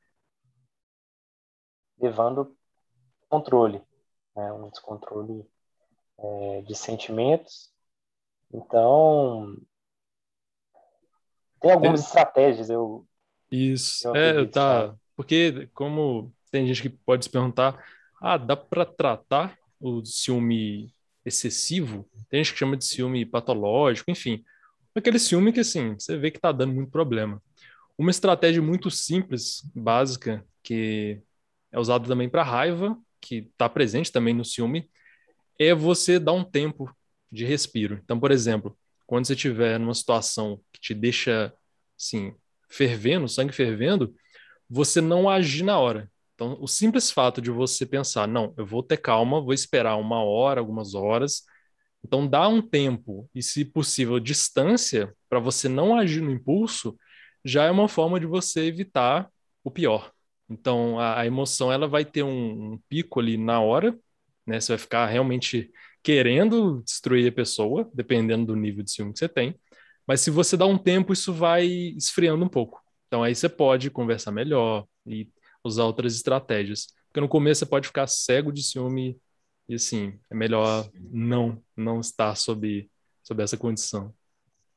levando 1.99 2.55
controle, 3.29 3.81
né? 4.35 4.51
um 4.53 4.69
descontrole 4.69 5.45
é, 6.19 6.61
de 6.61 6.75
sentimentos. 6.75 7.71
Então, 8.53 9.57
tem 11.63 11.71
algumas 11.71 12.01
é. 12.01 12.03
estratégias, 12.03 12.69
eu. 12.69 13.07
Isso, 13.49 14.07
eu 14.09 14.15
é, 14.15 14.45
tá. 14.45 14.93
Porque, 15.15 15.69
como 15.73 16.33
tem 16.51 16.67
gente 16.67 16.81
que 16.81 16.89
pode 16.89 17.23
se 17.23 17.31
perguntar, 17.31 17.83
ah, 18.21 18.37
dá 18.37 18.55
para 18.55 18.85
tratar 18.85 19.57
o 19.79 20.03
ciúme 20.05 20.93
excessivo? 21.25 22.07
Tem 22.29 22.43
gente 22.43 22.53
que 22.53 22.59
chama 22.59 22.75
de 22.75 22.85
ciúme 22.85 23.25
patológico, 23.25 24.11
enfim. 24.11 24.43
Aquele 24.93 25.17
ciúme 25.17 25.53
que, 25.53 25.61
assim, 25.61 25.93
você 25.93 26.17
vê 26.17 26.29
que 26.29 26.39
tá 26.39 26.51
dando 26.51 26.73
muito 26.73 26.91
problema. 26.91 27.41
Uma 27.97 28.11
estratégia 28.11 28.61
muito 28.61 28.91
simples, 28.91 29.61
básica, 29.73 30.45
que 30.61 31.21
é 31.73 31.79
usada 31.79 32.07
também 32.07 32.29
para 32.29 32.43
raiva, 32.43 32.97
que 33.19 33.49
está 33.51 33.67
presente 33.67 34.11
também 34.11 34.33
no 34.33 34.45
ciúme, 34.45 34.89
é 35.59 35.73
você 35.73 36.19
dar 36.19 36.33
um 36.33 36.43
tempo 36.43 36.89
de 37.31 37.45
respiro. 37.45 37.99
Então, 38.03 38.19
por 38.19 38.31
exemplo, 38.31 38.77
quando 39.07 39.25
você 39.25 39.33
estiver 39.33 39.79
numa 39.79 39.93
situação 39.93 40.61
que 40.71 40.79
te 40.79 40.93
deixa, 40.93 41.51
assim, 41.99 42.33
fervendo, 42.69 43.27
sangue 43.27 43.53
fervendo, 43.53 44.15
você 44.69 45.01
não 45.01 45.29
agir 45.29 45.63
na 45.63 45.79
hora. 45.79 46.11
Então, 46.35 46.57
o 46.61 46.67
simples 46.67 47.11
fato 47.11 47.41
de 47.41 47.51
você 47.51 47.85
pensar, 47.85 48.27
não, 48.27 48.53
eu 48.57 48.65
vou 48.65 48.83
ter 48.83 48.97
calma, 48.97 49.41
vou 49.41 49.53
esperar 49.53 49.95
uma 49.97 50.23
hora, 50.23 50.61
algumas 50.61 50.93
horas. 50.93 51.43
Então, 52.05 52.27
dá 52.27 52.47
um 52.47 52.61
tempo 52.61 53.29
e, 53.33 53.41
se 53.41 53.65
possível, 53.65 54.19
distância 54.19 55.13
para 55.29 55.39
você 55.39 55.67
não 55.67 55.97
agir 55.97 56.21
no 56.21 56.31
impulso, 56.31 56.97
já 57.43 57.65
é 57.65 57.71
uma 57.71 57.87
forma 57.87 58.19
de 58.19 58.25
você 58.27 58.65
evitar 58.65 59.29
o 59.63 59.71
pior. 59.71 60.12
Então, 60.49 60.99
a, 60.99 61.21
a 61.21 61.25
emoção 61.25 61.71
ela 61.71 61.87
vai 61.87 62.05
ter 62.05 62.23
um, 62.23 62.73
um 62.73 62.79
pico 62.89 63.19
ali 63.19 63.37
na 63.37 63.59
hora, 63.59 63.97
né? 64.45 64.59
Você 64.59 64.73
vai 64.73 64.77
ficar 64.77 65.05
realmente 65.07 65.71
querendo 66.03 66.81
destruir 66.83 67.29
a 67.29 67.31
pessoa, 67.31 67.89
dependendo 67.93 68.47
do 68.47 68.55
nível 68.55 68.83
de 68.83 68.91
ciúme 68.91 69.13
que 69.13 69.19
você 69.19 69.29
tem. 69.29 69.55
Mas 70.05 70.21
se 70.21 70.29
você 70.29 70.57
dá 70.57 70.65
um 70.65 70.77
tempo, 70.77 71.13
isso 71.13 71.33
vai 71.33 71.65
esfriando 71.65 72.43
um 72.43 72.49
pouco. 72.49 72.81
Então 73.07 73.23
aí 73.23 73.33
você 73.33 73.47
pode 73.47 73.89
conversar 73.89 74.31
melhor 74.31 74.85
e 75.07 75.29
usar 75.63 75.85
outras 75.85 76.15
estratégias. 76.15 76.87
Porque 77.07 77.21
no 77.21 77.29
começo 77.29 77.59
você 77.59 77.65
pode 77.65 77.87
ficar 77.87 78.07
cego 78.07 78.51
de 78.51 78.63
ciúme 78.63 79.17
e 79.69 79.75
assim, 79.75 80.19
é 80.29 80.35
melhor 80.35 80.89
não 81.11 81.61
não 81.75 81.99
estar 82.01 82.35
sob, 82.35 82.89
sob 83.23 83.41
essa 83.41 83.55
condição. 83.55 84.13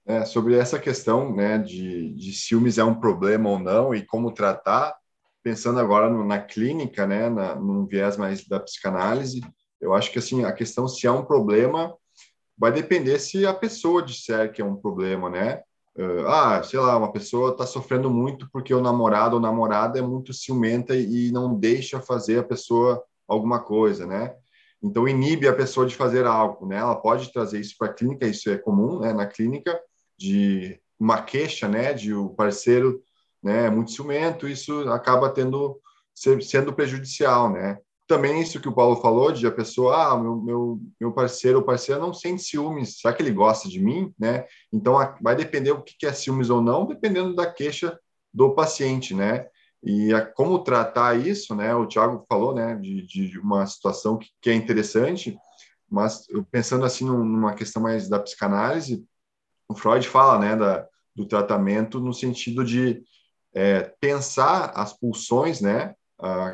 É, 0.04 0.24
sobre 0.24 0.54
essa 0.54 0.78
questão 0.78 1.34
né, 1.34 1.58
de, 1.58 2.14
de 2.14 2.32
ciúmes 2.32 2.78
é 2.78 2.84
um 2.84 2.94
problema 2.94 3.50
ou 3.50 3.58
não 3.58 3.92
e 3.92 4.06
como 4.06 4.30
tratar, 4.30 4.96
pensando 5.46 5.78
agora 5.78 6.10
no, 6.10 6.24
na 6.24 6.40
clínica, 6.40 7.06
né, 7.06 7.30
na, 7.30 7.54
num 7.54 7.86
viés 7.86 8.16
mais 8.16 8.44
da 8.48 8.58
psicanálise, 8.58 9.40
eu 9.80 9.94
acho 9.94 10.10
que 10.10 10.18
assim 10.18 10.44
a 10.44 10.52
questão 10.52 10.88
se 10.88 11.06
é 11.06 11.10
um 11.12 11.24
problema 11.24 11.94
vai 12.58 12.72
depender 12.72 13.16
se 13.20 13.46
a 13.46 13.54
pessoa 13.54 14.02
disser 14.02 14.50
que 14.50 14.60
é 14.60 14.64
um 14.64 14.74
problema, 14.74 15.30
né? 15.30 15.62
Uh, 15.96 16.26
ah, 16.26 16.60
sei 16.64 16.80
lá, 16.80 16.96
uma 16.96 17.12
pessoa 17.12 17.52
está 17.52 17.64
sofrendo 17.64 18.10
muito 18.10 18.50
porque 18.50 18.74
o 18.74 18.80
namorado 18.80 19.36
ou 19.36 19.40
namorada 19.40 20.00
é 20.00 20.02
muito 20.02 20.32
ciumenta 20.32 20.96
e 20.96 21.30
não 21.30 21.54
deixa 21.54 22.00
fazer 22.00 22.40
a 22.40 22.44
pessoa 22.44 23.00
alguma 23.28 23.60
coisa, 23.60 24.04
né? 24.04 24.34
Então 24.82 25.06
inibe 25.06 25.46
a 25.46 25.54
pessoa 25.54 25.86
de 25.86 25.94
fazer 25.94 26.26
algo, 26.26 26.66
né? 26.66 26.78
Ela 26.78 26.96
pode 26.96 27.32
trazer 27.32 27.60
isso 27.60 27.76
para 27.78 27.86
a 27.86 27.94
clínica, 27.94 28.26
isso 28.26 28.50
é 28.50 28.58
comum, 28.58 28.98
né? 28.98 29.12
Na 29.12 29.26
clínica 29.26 29.78
de 30.18 30.80
uma 30.98 31.22
queixa, 31.22 31.68
né? 31.68 31.92
De 31.92 32.12
o 32.12 32.30
parceiro, 32.30 33.00
né? 33.46 33.70
Muito 33.70 33.92
ciumento, 33.92 34.48
isso 34.48 34.88
acaba 34.90 35.30
tendo 35.30 35.80
sendo 36.14 36.72
prejudicial, 36.72 37.52
né? 37.52 37.78
também 38.06 38.40
isso 38.40 38.60
que 38.60 38.68
o 38.68 38.74
Paulo 38.74 38.96
falou, 38.96 39.32
de 39.32 39.46
a 39.46 39.50
pessoa, 39.50 40.12
ah, 40.12 40.18
meu, 40.18 40.36
meu, 40.36 40.80
meu 41.00 41.12
parceiro 41.12 41.58
ou 41.58 41.64
parceira 41.64 42.00
não 42.00 42.14
sente 42.14 42.42
ciúmes, 42.42 43.00
será 43.00 43.12
que 43.12 43.22
ele 43.22 43.32
gosta 43.32 43.68
de 43.68 43.80
mim, 43.80 44.14
né? 44.18 44.46
Então, 44.72 44.96
vai 45.20 45.34
depender 45.34 45.72
o 45.72 45.82
que 45.82 46.06
é 46.06 46.12
ciúmes 46.12 46.48
ou 46.48 46.62
não, 46.62 46.86
dependendo 46.86 47.34
da 47.34 47.50
queixa 47.50 47.98
do 48.32 48.54
paciente, 48.54 49.12
né? 49.12 49.46
E 49.82 50.12
a, 50.14 50.24
como 50.24 50.62
tratar 50.62 51.18
isso, 51.18 51.54
né? 51.54 51.74
O 51.74 51.86
Tiago 51.86 52.24
falou, 52.28 52.54
né, 52.54 52.76
de, 52.76 53.06
de 53.06 53.38
uma 53.40 53.66
situação 53.66 54.16
que, 54.16 54.28
que 54.40 54.50
é 54.50 54.54
interessante, 54.54 55.36
mas 55.90 56.26
pensando 56.50 56.84
assim 56.84 57.04
numa 57.04 57.54
questão 57.54 57.82
mais 57.82 58.08
da 58.08 58.20
psicanálise, 58.20 59.04
o 59.68 59.74
Freud 59.74 60.06
fala, 60.08 60.38
né, 60.38 60.54
da, 60.54 60.86
do 61.14 61.26
tratamento 61.26 61.98
no 61.98 62.14
sentido 62.14 62.64
de 62.64 63.02
é, 63.56 63.90
pensar 63.98 64.70
as 64.74 64.92
pulsões, 64.92 65.62
né, 65.62 65.94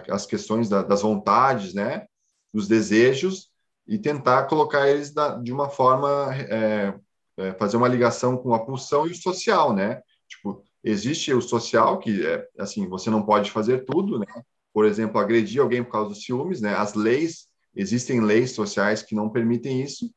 as 0.08 0.24
questões 0.24 0.68
da, 0.68 0.82
das 0.82 1.02
vontades, 1.02 1.74
né, 1.74 2.06
dos 2.54 2.68
desejos 2.68 3.50
e 3.88 3.98
tentar 3.98 4.44
colocar 4.44 4.88
eles 4.88 5.12
da, 5.12 5.36
de 5.36 5.52
uma 5.52 5.68
forma 5.68 6.32
é, 6.34 6.94
é, 7.36 7.52
fazer 7.54 7.76
uma 7.76 7.88
ligação 7.88 8.36
com 8.36 8.54
a 8.54 8.64
pulsão 8.64 9.06
e 9.06 9.10
o 9.10 9.14
social, 9.14 9.74
né? 9.74 10.00
Tipo, 10.28 10.62
existe 10.84 11.32
o 11.34 11.40
social 11.40 11.98
que 11.98 12.24
é 12.24 12.46
assim, 12.58 12.88
você 12.88 13.10
não 13.10 13.24
pode 13.24 13.50
fazer 13.50 13.84
tudo, 13.84 14.18
né? 14.18 14.26
Por 14.72 14.84
exemplo, 14.84 15.20
agredir 15.20 15.60
alguém 15.60 15.82
por 15.82 15.90
causa 15.92 16.10
dos 16.10 16.22
ciúmes, 16.24 16.60
né? 16.60 16.74
As 16.74 16.94
leis 16.94 17.48
existem 17.74 18.20
leis 18.20 18.52
sociais 18.52 19.02
que 19.02 19.14
não 19.14 19.30
permitem 19.30 19.82
isso. 19.82 20.08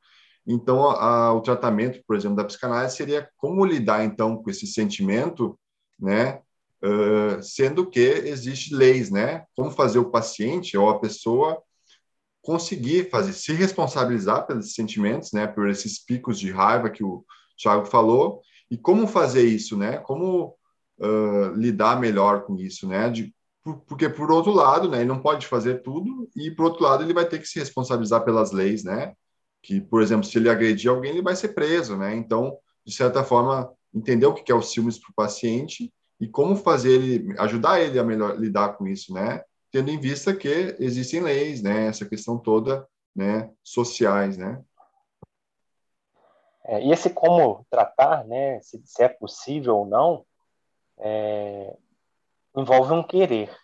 Então, 0.46 0.88
a, 0.88 1.28
a, 1.28 1.34
o 1.34 1.42
tratamento, 1.42 2.04
por 2.06 2.16
exemplo, 2.16 2.38
da 2.38 2.44
psicanálise 2.44 2.96
seria 2.96 3.28
como 3.38 3.66
lidar 3.66 4.06
então 4.06 4.38
com 4.38 4.50
esse 4.50 4.68
sentimento, 4.68 5.58
né? 6.00 6.42
Uh, 6.86 7.42
sendo 7.42 7.90
que 7.90 8.00
existe 8.00 8.76
leis, 8.76 9.10
né? 9.10 9.44
Como 9.56 9.72
fazer 9.72 9.98
o 9.98 10.12
paciente 10.12 10.78
ou 10.78 10.88
a 10.88 11.00
pessoa 11.00 11.60
conseguir 12.44 13.10
fazer, 13.10 13.34
se 13.34 13.54
responsabilizar 13.54 14.46
pelos 14.46 14.76
sentimentos, 14.76 15.32
né? 15.32 15.48
Por 15.48 15.68
esses 15.68 15.98
picos 15.98 16.40
de 16.40 16.52
raiva 16.52 16.92
que 16.92 17.04
o 17.04 17.26
Thiago 17.58 17.86
falou 17.86 18.42
e 18.70 18.78
como 18.78 19.08
fazer 19.08 19.48
isso, 19.48 19.76
né? 19.76 19.98
Como 19.98 20.56
uh, 21.00 21.56
lidar 21.56 22.00
melhor 22.00 22.44
com 22.44 22.56
isso, 22.60 22.88
né? 22.88 23.10
De, 23.10 23.34
porque 23.88 24.08
por 24.08 24.32
outro 24.32 24.52
lado, 24.52 24.88
né, 24.88 25.00
ele 25.00 25.08
não 25.08 25.20
pode 25.20 25.48
fazer 25.48 25.82
tudo 25.82 26.30
e 26.36 26.52
por 26.52 26.66
outro 26.66 26.84
lado 26.84 27.04
ele 27.04 27.16
vai 27.16 27.28
ter 27.28 27.40
que 27.40 27.48
se 27.48 27.58
responsabilizar 27.58 28.24
pelas 28.24 28.52
leis, 28.52 28.84
né? 28.84 29.14
Que, 29.64 29.82
por 29.82 30.04
exemplo, 30.04 30.24
se 30.24 30.38
ele 30.38 30.50
agredir 30.50 30.92
alguém, 30.92 31.14
ele 31.14 31.24
vai 31.24 31.36
ser 31.36 31.50
preso, 31.50 31.98
né? 31.98 32.16
Então, 32.16 32.56
de 32.86 32.94
certa 32.94 33.24
forma, 33.24 33.72
entender 33.92 34.28
o 34.28 34.36
que 34.36 34.52
é 34.52 34.56
o 34.56 34.62
ciúmes 34.62 35.00
para 35.00 35.10
o 35.10 35.16
paciente 35.16 35.92
e 36.20 36.28
como 36.28 36.56
fazer 36.56 36.94
ele, 36.94 37.40
ajudar 37.40 37.82
ele 37.82 38.00
a 38.00 38.04
melhor 38.04 38.38
lidar 38.38 38.78
com 38.78 38.88
isso, 38.88 39.14
né? 39.14 39.44
Tendo 39.72 39.90
em 39.90 40.00
vista 40.00 40.34
que 40.36 40.76
existem 40.80 41.20
leis, 41.22 41.62
né? 41.62 41.88
Essa 41.88 42.06
questão 42.06 42.38
toda, 42.38 42.88
né? 43.16 43.52
Sociais, 43.64 44.38
né? 44.38 44.64
É, 46.64 46.84
e 46.84 46.92
esse 46.92 47.10
como 47.10 47.66
tratar, 47.70 48.26
né? 48.26 48.62
Se, 48.62 48.82
se 48.86 49.04
é 49.04 49.10
possível 49.10 49.78
ou 49.78 49.86
não, 49.86 50.26
é, 50.98 51.76
envolve 52.56 52.94
um 52.94 53.04
querer. 53.04 53.56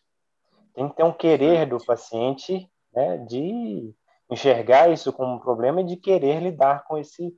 Tem 0.74 0.90
que 0.90 0.96
ter 0.96 1.04
um 1.04 1.14
querer 1.14 1.66
do 1.66 1.84
paciente, 1.84 2.70
né? 2.94 3.18
De 3.20 3.94
enxergar 4.30 4.92
isso 4.92 5.12
como 5.14 5.36
um 5.36 5.40
problema 5.40 5.82
e 5.82 5.86
de 5.86 5.96
querer 5.96 6.42
lidar 6.42 6.84
com 6.86 6.98
esse 6.98 7.36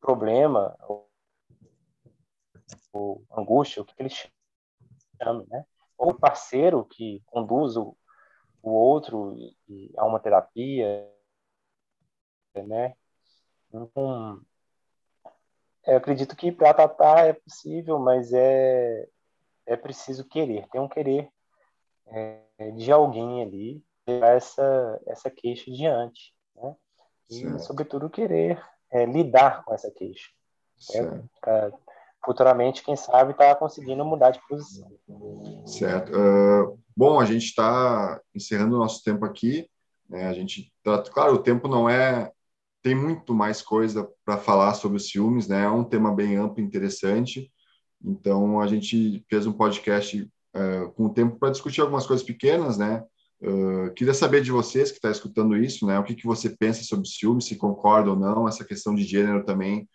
problema 0.00 0.76
ou 2.92 3.24
angústia, 3.36 3.82
o 3.82 3.84
que 3.84 3.94
ele 3.98 4.08
chama, 4.08 4.32
né? 5.48 5.64
Ou 5.96 6.14
parceiro 6.14 6.84
que 6.84 7.22
conduz 7.26 7.76
o, 7.76 7.96
o 8.62 8.70
outro 8.70 9.36
a 9.96 10.06
uma 10.06 10.20
terapia, 10.20 11.08
né? 12.54 12.94
Então, 13.68 14.40
eu 15.86 15.96
acredito 15.96 16.36
que 16.36 16.50
para 16.50 16.74
tratar 16.74 17.26
é 17.26 17.32
possível, 17.32 17.98
mas 17.98 18.32
é, 18.32 19.08
é 19.66 19.76
preciso 19.76 20.26
querer, 20.28 20.66
tem 20.68 20.80
um 20.80 20.88
querer 20.88 21.30
é, 22.06 22.70
de 22.76 22.90
alguém 22.90 23.42
ali 23.42 23.84
levar 24.06 24.34
essa, 24.34 25.00
essa 25.06 25.30
queixa 25.30 25.70
diante, 25.70 26.34
né? 26.56 26.76
E, 27.30 27.34
certo. 27.42 27.60
sobretudo, 27.60 28.10
querer 28.10 28.60
é, 28.90 29.06
lidar 29.06 29.64
com 29.64 29.72
essa 29.72 29.90
queixa. 29.90 30.30
Né? 30.92 31.28
Futuramente, 32.24 32.82
quem 32.82 32.96
sabe, 32.96 33.32
está 33.32 33.54
conseguindo 33.54 34.04
mudar 34.04 34.30
de 34.30 34.40
posição. 34.48 34.90
Certo. 35.66 36.12
Uh, 36.12 36.78
bom, 36.96 37.20
a 37.20 37.24
gente 37.24 37.44
está 37.44 38.20
encerrando 38.34 38.76
o 38.76 38.78
nosso 38.78 39.02
tempo 39.02 39.24
aqui. 39.24 39.68
Né? 40.08 40.26
A 40.26 40.32
gente 40.32 40.72
tá, 40.82 41.02
claro, 41.02 41.34
o 41.34 41.42
tempo 41.42 41.68
não 41.68 41.88
é 41.88 42.30
tem 42.82 42.94
muito 42.94 43.34
mais 43.34 43.60
coisa 43.60 44.08
para 44.24 44.38
falar 44.38 44.74
sobre 44.74 44.96
os 44.96 45.08
ciúmes, 45.08 45.46
né? 45.46 45.64
É 45.64 45.70
um 45.70 45.84
tema 45.84 46.14
bem 46.14 46.36
amplo 46.36 46.62
interessante. 46.62 47.50
Então 48.02 48.60
a 48.60 48.66
gente 48.66 49.24
fez 49.28 49.46
um 49.46 49.52
podcast 49.52 50.22
uh, 50.22 50.90
com 50.92 51.06
o 51.06 51.12
tempo 51.12 51.38
para 51.38 51.50
discutir 51.50 51.82
algumas 51.82 52.06
coisas 52.06 52.24
pequenas, 52.24 52.78
né? 52.78 53.04
Uh, 53.42 53.92
queria 53.94 54.14
saber 54.14 54.42
de 54.42 54.50
vocês 54.50 54.90
que 54.90 54.96
está 54.96 55.10
escutando 55.10 55.56
isso, 55.56 55.86
né? 55.86 55.98
O 55.98 56.04
que, 56.04 56.14
que 56.14 56.26
você 56.26 56.50
pensa 56.50 56.82
sobre 56.82 57.08
ciúmes, 57.08 57.46
se 57.46 57.56
concorda 57.56 58.10
ou 58.10 58.16
não, 58.16 58.48
essa 58.48 58.64
questão 58.64 58.94
de 58.94 59.02
gênero 59.02 59.44
também 59.44 59.86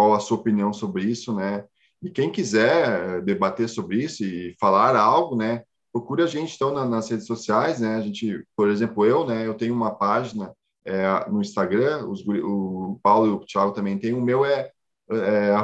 qual 0.00 0.14
a 0.14 0.18
sua 0.18 0.38
opinião 0.38 0.72
sobre 0.72 1.04
isso, 1.04 1.34
né? 1.34 1.62
E 2.02 2.08
quem 2.08 2.32
quiser 2.32 3.20
debater 3.20 3.68
sobre 3.68 4.02
isso 4.02 4.24
e 4.24 4.56
falar 4.58 4.96
algo, 4.96 5.36
né? 5.36 5.62
Procure 5.92 6.22
a 6.22 6.26
gente 6.26 6.54
então 6.54 6.72
nas 6.72 7.10
redes 7.10 7.26
sociais, 7.26 7.80
né? 7.80 7.96
A 7.96 8.00
gente, 8.00 8.42
por 8.56 8.70
exemplo, 8.70 9.04
eu, 9.04 9.26
né? 9.26 9.46
Eu 9.46 9.52
tenho 9.52 9.74
uma 9.74 9.94
página 9.94 10.54
é, 10.86 11.28
no 11.28 11.42
Instagram, 11.42 12.06
os, 12.06 12.26
o 12.26 12.98
Paulo 13.02 13.26
e 13.26 13.30
o 13.30 13.40
Thiago 13.40 13.72
também 13.72 13.98
tem. 13.98 14.14
O 14.14 14.22
meu 14.22 14.42
é, 14.42 14.70
é 15.10 15.54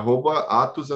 atos 0.49 0.91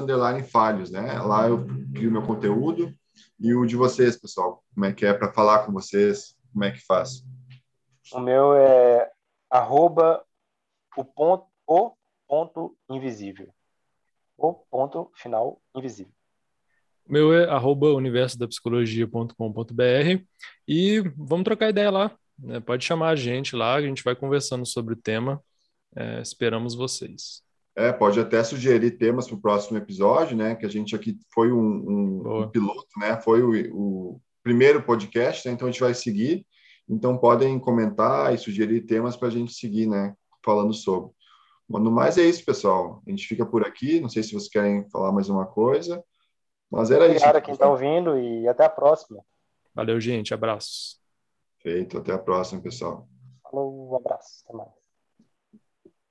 falhos, 0.52 0.90
né? 0.90 1.18
Lá 1.22 1.48
eu 1.48 1.64
crio 1.94 2.12
meu 2.12 2.22
conteúdo. 2.22 2.92
E 3.38 3.54
o 3.54 3.64
de 3.64 3.74
vocês, 3.74 4.20
pessoal, 4.20 4.62
como 4.74 4.84
é 4.84 4.92
que 4.92 5.06
é 5.06 5.14
para 5.14 5.32
falar 5.32 5.60
com 5.60 5.72
vocês? 5.72 6.36
Como 6.52 6.62
é 6.62 6.72
que 6.72 6.84
faz? 6.84 7.24
O 8.12 8.20
meu 8.20 8.52
é 8.52 9.10
arroba 9.50 10.22
o 10.94 11.02
ponto, 11.02 11.46
o 11.66 11.92
ponto 12.30 12.74
invisível. 12.88 13.52
O 14.38 14.54
ponto 14.54 15.10
final 15.16 15.60
invisível. 15.74 16.12
Meu 17.04 17.34
é 17.34 17.50
arroba 17.50 17.92
universodapsicologia.com.br 17.92 20.22
e 20.68 21.00
vamos 21.16 21.44
trocar 21.44 21.70
ideia 21.70 21.90
lá. 21.90 22.16
Né? 22.38 22.60
Pode 22.60 22.84
chamar 22.84 23.08
a 23.08 23.16
gente 23.16 23.56
lá, 23.56 23.74
a 23.74 23.82
gente 23.82 24.04
vai 24.04 24.14
conversando 24.14 24.64
sobre 24.64 24.94
o 24.94 24.96
tema. 24.96 25.42
É, 25.96 26.22
esperamos 26.22 26.76
vocês. 26.76 27.42
É, 27.74 27.90
pode 27.90 28.20
até 28.20 28.44
sugerir 28.44 28.92
temas 28.92 29.26
para 29.26 29.34
o 29.34 29.40
próximo 29.40 29.76
episódio, 29.76 30.36
né? 30.36 30.54
Que 30.54 30.64
a 30.64 30.68
gente 30.68 30.94
aqui 30.94 31.18
foi 31.34 31.50
um, 31.50 31.58
um, 31.58 32.42
um 32.42 32.48
piloto, 32.48 32.86
né? 32.98 33.20
Foi 33.22 33.42
o, 33.42 33.74
o 33.74 34.20
primeiro 34.40 34.84
podcast, 34.84 35.48
né? 35.48 35.54
então 35.54 35.66
a 35.66 35.70
gente 35.70 35.80
vai 35.80 35.94
seguir. 35.94 36.46
Então 36.88 37.18
podem 37.18 37.58
comentar 37.58 38.32
e 38.32 38.38
sugerir 38.38 38.82
temas 38.82 39.16
para 39.16 39.26
a 39.26 39.32
gente 39.32 39.52
seguir, 39.52 39.88
né? 39.88 40.14
Falando 40.44 40.72
sobre. 40.72 41.10
No 41.78 41.90
mais 41.90 42.18
é 42.18 42.22
isso, 42.22 42.44
pessoal. 42.44 43.00
A 43.06 43.10
gente 43.10 43.26
fica 43.26 43.46
por 43.46 43.64
aqui. 43.64 44.00
Não 44.00 44.08
sei 44.08 44.22
se 44.22 44.30
vocês 44.30 44.48
querem 44.48 44.88
falar 44.90 45.12
mais 45.12 45.28
uma 45.28 45.46
coisa. 45.46 46.02
Mas 46.68 46.90
era 46.90 47.04
Obrigado 47.04 47.16
isso. 47.16 47.24
Obrigado 47.24 47.36
a 47.36 47.40
quem 47.40 47.54
está 47.54 47.70
ouvindo 47.70 48.18
e 48.18 48.48
até 48.48 48.64
a 48.64 48.70
próxima. 48.70 49.24
Valeu, 49.74 50.00
gente. 50.00 50.34
Abraços. 50.34 51.00
Feito. 51.62 51.98
Até 51.98 52.12
a 52.12 52.18
próxima, 52.18 52.60
pessoal. 52.60 53.08
Falou, 53.42 53.90
um 53.92 53.96
abraço. 53.96 54.44
Até 54.46 54.56
mais. 54.56 54.79